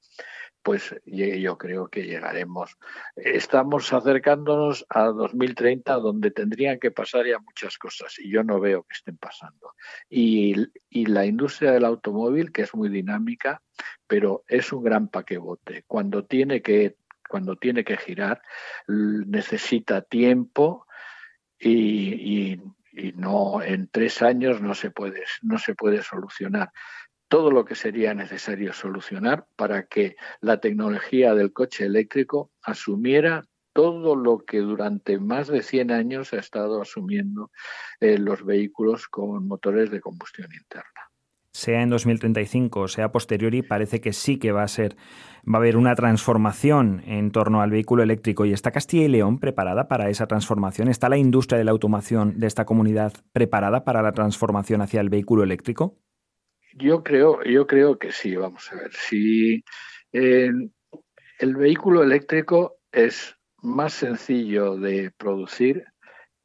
[0.63, 2.77] pues yo creo que llegaremos.
[3.15, 8.81] Estamos acercándonos a 2030, donde tendrían que pasar ya muchas cosas y yo no veo
[8.81, 9.73] que estén pasando.
[10.09, 10.55] Y,
[10.89, 13.61] y la industria del automóvil, que es muy dinámica,
[14.07, 15.83] pero es un gran paquebote.
[15.85, 16.95] Cuando tiene que
[17.31, 18.41] cuando tiene que girar,
[18.87, 20.85] necesita tiempo
[21.57, 22.59] y,
[23.15, 26.73] no en tres años no se puede, no se puede solucionar.
[27.29, 34.17] Todo lo que sería necesario solucionar para que la tecnología del coche eléctrico asumiera todo
[34.17, 37.49] lo que durante más de 100 años ha estado asumiendo
[38.01, 41.10] eh, los vehículos con motores de combustión interna
[41.53, 44.95] sea en 2035 o sea posteriori, parece que sí que va a ser,
[45.47, 48.45] va a haber una transformación en torno al vehículo eléctrico.
[48.45, 50.87] ¿Y está Castilla y León preparada para esa transformación?
[50.87, 55.09] ¿Está la industria de la automoción de esta comunidad preparada para la transformación hacia el
[55.09, 55.97] vehículo eléctrico?
[56.73, 58.35] Yo creo, yo creo que sí.
[58.35, 59.63] Vamos a ver, si
[60.13, 65.85] el vehículo eléctrico es más sencillo de producir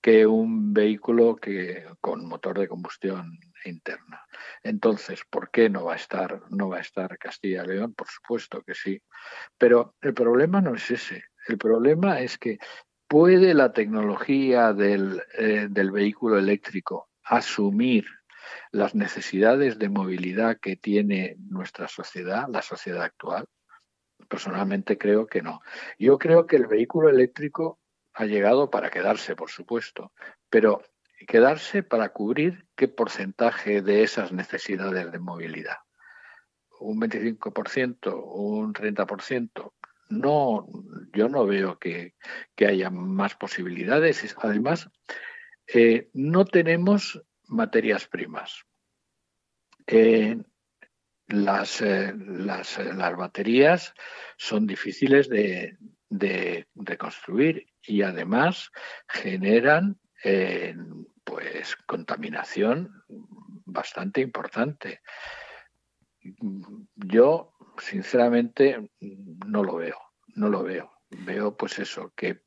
[0.00, 3.38] que un vehículo que con motor de combustión
[3.68, 4.24] interna.
[4.62, 7.94] Entonces, ¿por qué no va a estar no va a estar Castilla y León?
[7.94, 9.00] Por supuesto que sí.
[9.58, 11.24] Pero el problema no es ese.
[11.46, 12.58] El problema es que
[13.08, 18.06] puede la tecnología eh, del vehículo eléctrico asumir
[18.70, 23.46] las necesidades de movilidad que tiene nuestra sociedad, la sociedad actual?
[24.28, 25.60] Personalmente creo que no.
[25.98, 27.78] Yo creo que el vehículo eléctrico
[28.14, 30.12] ha llegado para quedarse, por supuesto,
[30.48, 30.82] pero
[31.26, 35.78] quedarse para cubrir qué porcentaje de esas necesidades de movilidad.
[36.78, 39.72] Un 25%, un 30%.
[40.08, 40.68] No,
[41.12, 42.14] yo no veo que,
[42.58, 44.36] haya más posibilidades.
[44.38, 44.90] Además,
[45.66, 48.64] eh, no tenemos materias primas.
[49.86, 50.36] Eh,
[51.28, 53.94] las, eh, las, las, baterías
[54.36, 55.76] son difíciles de,
[56.08, 56.66] de,
[56.98, 58.70] construir y además
[59.08, 59.98] generan
[61.26, 65.00] pues contaminación bastante importante.
[66.94, 69.98] Yo, sinceramente, no lo veo,
[70.28, 70.92] no lo veo.
[71.10, 72.42] Veo, pues eso, que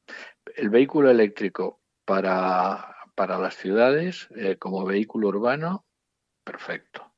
[0.55, 5.85] el vehículo eléctrico para, para las ciudades eh, como vehículo urbano,
[6.43, 7.13] perfecto.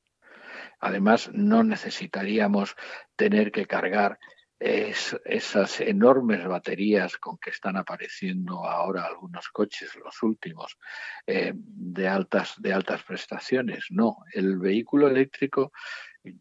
[0.79, 2.75] Además, no necesitaríamos
[3.15, 4.19] tener que cargar
[4.61, 10.77] es, esas enormes baterías con que están apareciendo ahora algunos coches, los últimos,
[11.25, 13.85] eh, de, altas, de altas prestaciones.
[13.89, 15.71] No, el vehículo eléctrico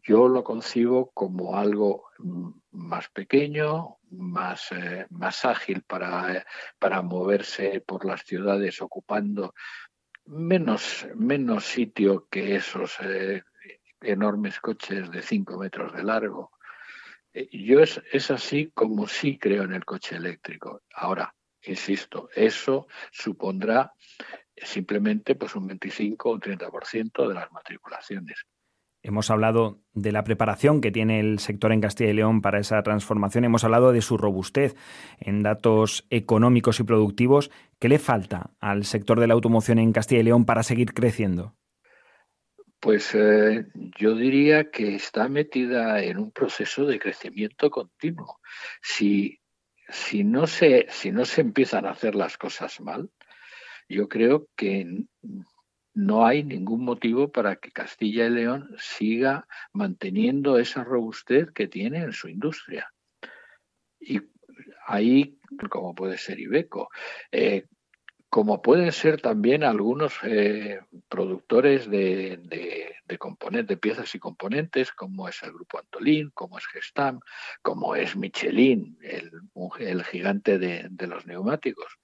[0.03, 6.45] yo lo concibo como algo mm, más pequeño, más, eh, más ágil para,
[6.77, 9.55] para moverse por las ciudades ocupando
[10.25, 13.41] menos, menos sitio que esos eh,
[13.99, 16.51] enormes coches de 5 metros de largo
[17.33, 20.81] yo es, es así como sí creo en el coche eléctrico.
[20.93, 23.93] Ahora, insisto, eso supondrá
[24.55, 28.45] simplemente pues un 25 o un 30% de las matriculaciones.
[29.03, 32.83] Hemos hablado de la preparación que tiene el sector en Castilla y León para esa
[32.83, 34.75] transformación, hemos hablado de su robustez
[35.19, 37.49] en datos económicos y productivos.
[37.79, 41.55] ¿Qué le falta al sector de la automoción en Castilla y León para seguir creciendo?
[42.81, 48.39] Pues eh, yo diría que está metida en un proceso de crecimiento continuo.
[48.81, 49.39] Si,
[49.87, 53.11] si, no se, si no se empiezan a hacer las cosas mal,
[53.87, 55.05] yo creo que
[55.93, 61.99] no hay ningún motivo para que Castilla y León siga manteniendo esa robustez que tiene
[61.99, 62.91] en su industria.
[63.99, 64.21] Y
[64.87, 65.37] ahí,
[65.69, 66.89] como puede ser Ibeco,
[67.31, 67.67] eh,
[68.31, 70.79] como pueden ser también algunos eh,
[71.09, 72.39] productores de,
[73.19, 77.19] componentes, de piezas y componentes, como es el grupo Antolín, como es Gestam,
[77.61, 81.99] como es Michelin, el, gigante de, los neumáticos.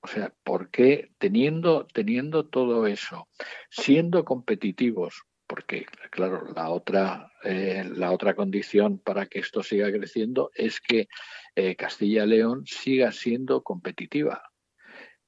[0.00, 3.28] O sea, ¿por qué teniendo, teniendo todo eso,
[3.70, 10.50] siendo competitivos, porque claro, la otra, eh, la otra condición para que esto siga creciendo
[10.56, 11.06] es que
[11.54, 14.50] eh, Castilla-León siga siendo competitiva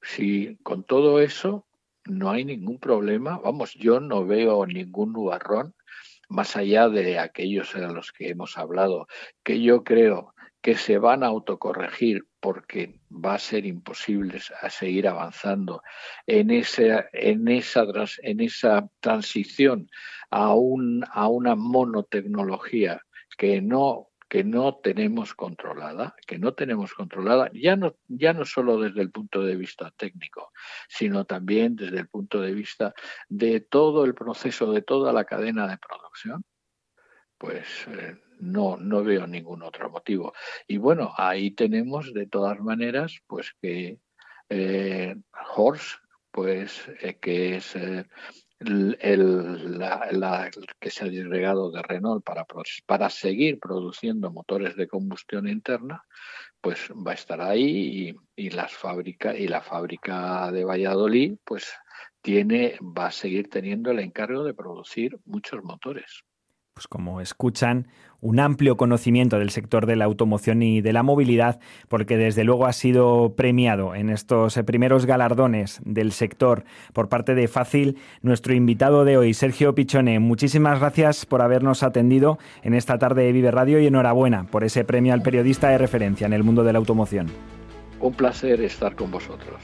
[0.07, 1.67] si con todo eso
[2.05, 5.75] no hay ningún problema, vamos, yo no veo ningún nubarrón
[6.29, 9.07] más allá de aquellos a los que hemos hablado,
[9.43, 15.07] que yo creo que se van a autocorregir porque va a ser imposible a seguir
[15.07, 15.81] avanzando
[16.25, 17.85] en esa, en esa,
[18.21, 19.89] en esa transición
[20.29, 23.01] a, un, a una monotecnología
[23.37, 28.79] que no que no tenemos controlada, que no tenemos controlada, ya no, ya no solo
[28.79, 30.51] desde el punto de vista técnico,
[30.89, 32.93] sino también desde el punto de vista
[33.29, 36.43] de todo el proceso, de toda la cadena de producción,
[37.37, 40.33] pues eh, no, no veo ningún otro motivo.
[40.67, 43.99] Y bueno, ahí tenemos de todas maneras, pues que
[44.49, 45.15] eh,
[45.55, 45.99] Horst,
[46.31, 47.75] pues eh, que es
[48.59, 50.49] el, la,
[50.79, 52.45] que se ha disgregado de Renault para,
[52.85, 56.03] para seguir produciendo motores de combustión interna,
[56.61, 61.71] pues va a estar ahí y, las fábrica, y la fábrica de Valladolid pues
[62.21, 66.23] tiene, va a seguir teniendo el encargo de producir muchos motores
[66.77, 67.87] pues como escuchan,
[68.21, 71.59] un amplio conocimiento del sector de la automoción y de la movilidad,
[71.89, 77.33] porque desde luego ha sido premiado en estos eh, primeros galardones del sector por parte
[77.33, 80.19] de Fácil nuestro invitado de hoy, Sergio Pichone.
[80.19, 84.83] Muchísimas gracias por habernos atendido en esta tarde de Vive Radio y enhorabuena por ese
[84.83, 87.25] premio al periodista de referencia en el mundo de la automoción.
[87.99, 89.59] Un placer estar con vosotros.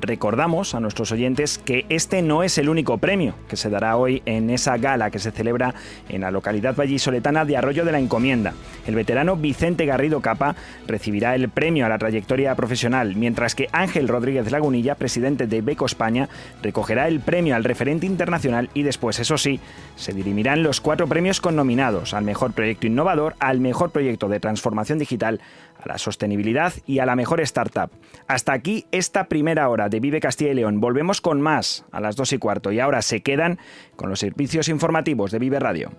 [0.00, 4.22] Recordamos a nuestros oyentes que este no es el único premio que se dará hoy
[4.24, 5.74] en esa gala que se celebra
[6.08, 8.54] en la localidad vallisoletana de Arroyo de la Encomienda.
[8.86, 14.08] El veterano Vicente Garrido Capa recibirá el premio a la trayectoria profesional, mientras que Ángel
[14.08, 16.30] Rodríguez Lagunilla, presidente de Beco España,
[16.62, 19.60] recogerá el premio al referente internacional y después, eso sí,
[19.96, 24.98] se dirimirán los cuatro premios connominados al mejor proyecto innovador, al mejor proyecto de transformación
[24.98, 25.40] digital,
[25.82, 27.90] a la sostenibilidad y a la mejor startup.
[28.26, 30.80] Hasta aquí esta primera hora de Vive Castilla y León.
[30.80, 33.58] Volvemos con más a las 2 y cuarto y ahora se quedan
[33.96, 35.90] con los servicios informativos de Vive Radio.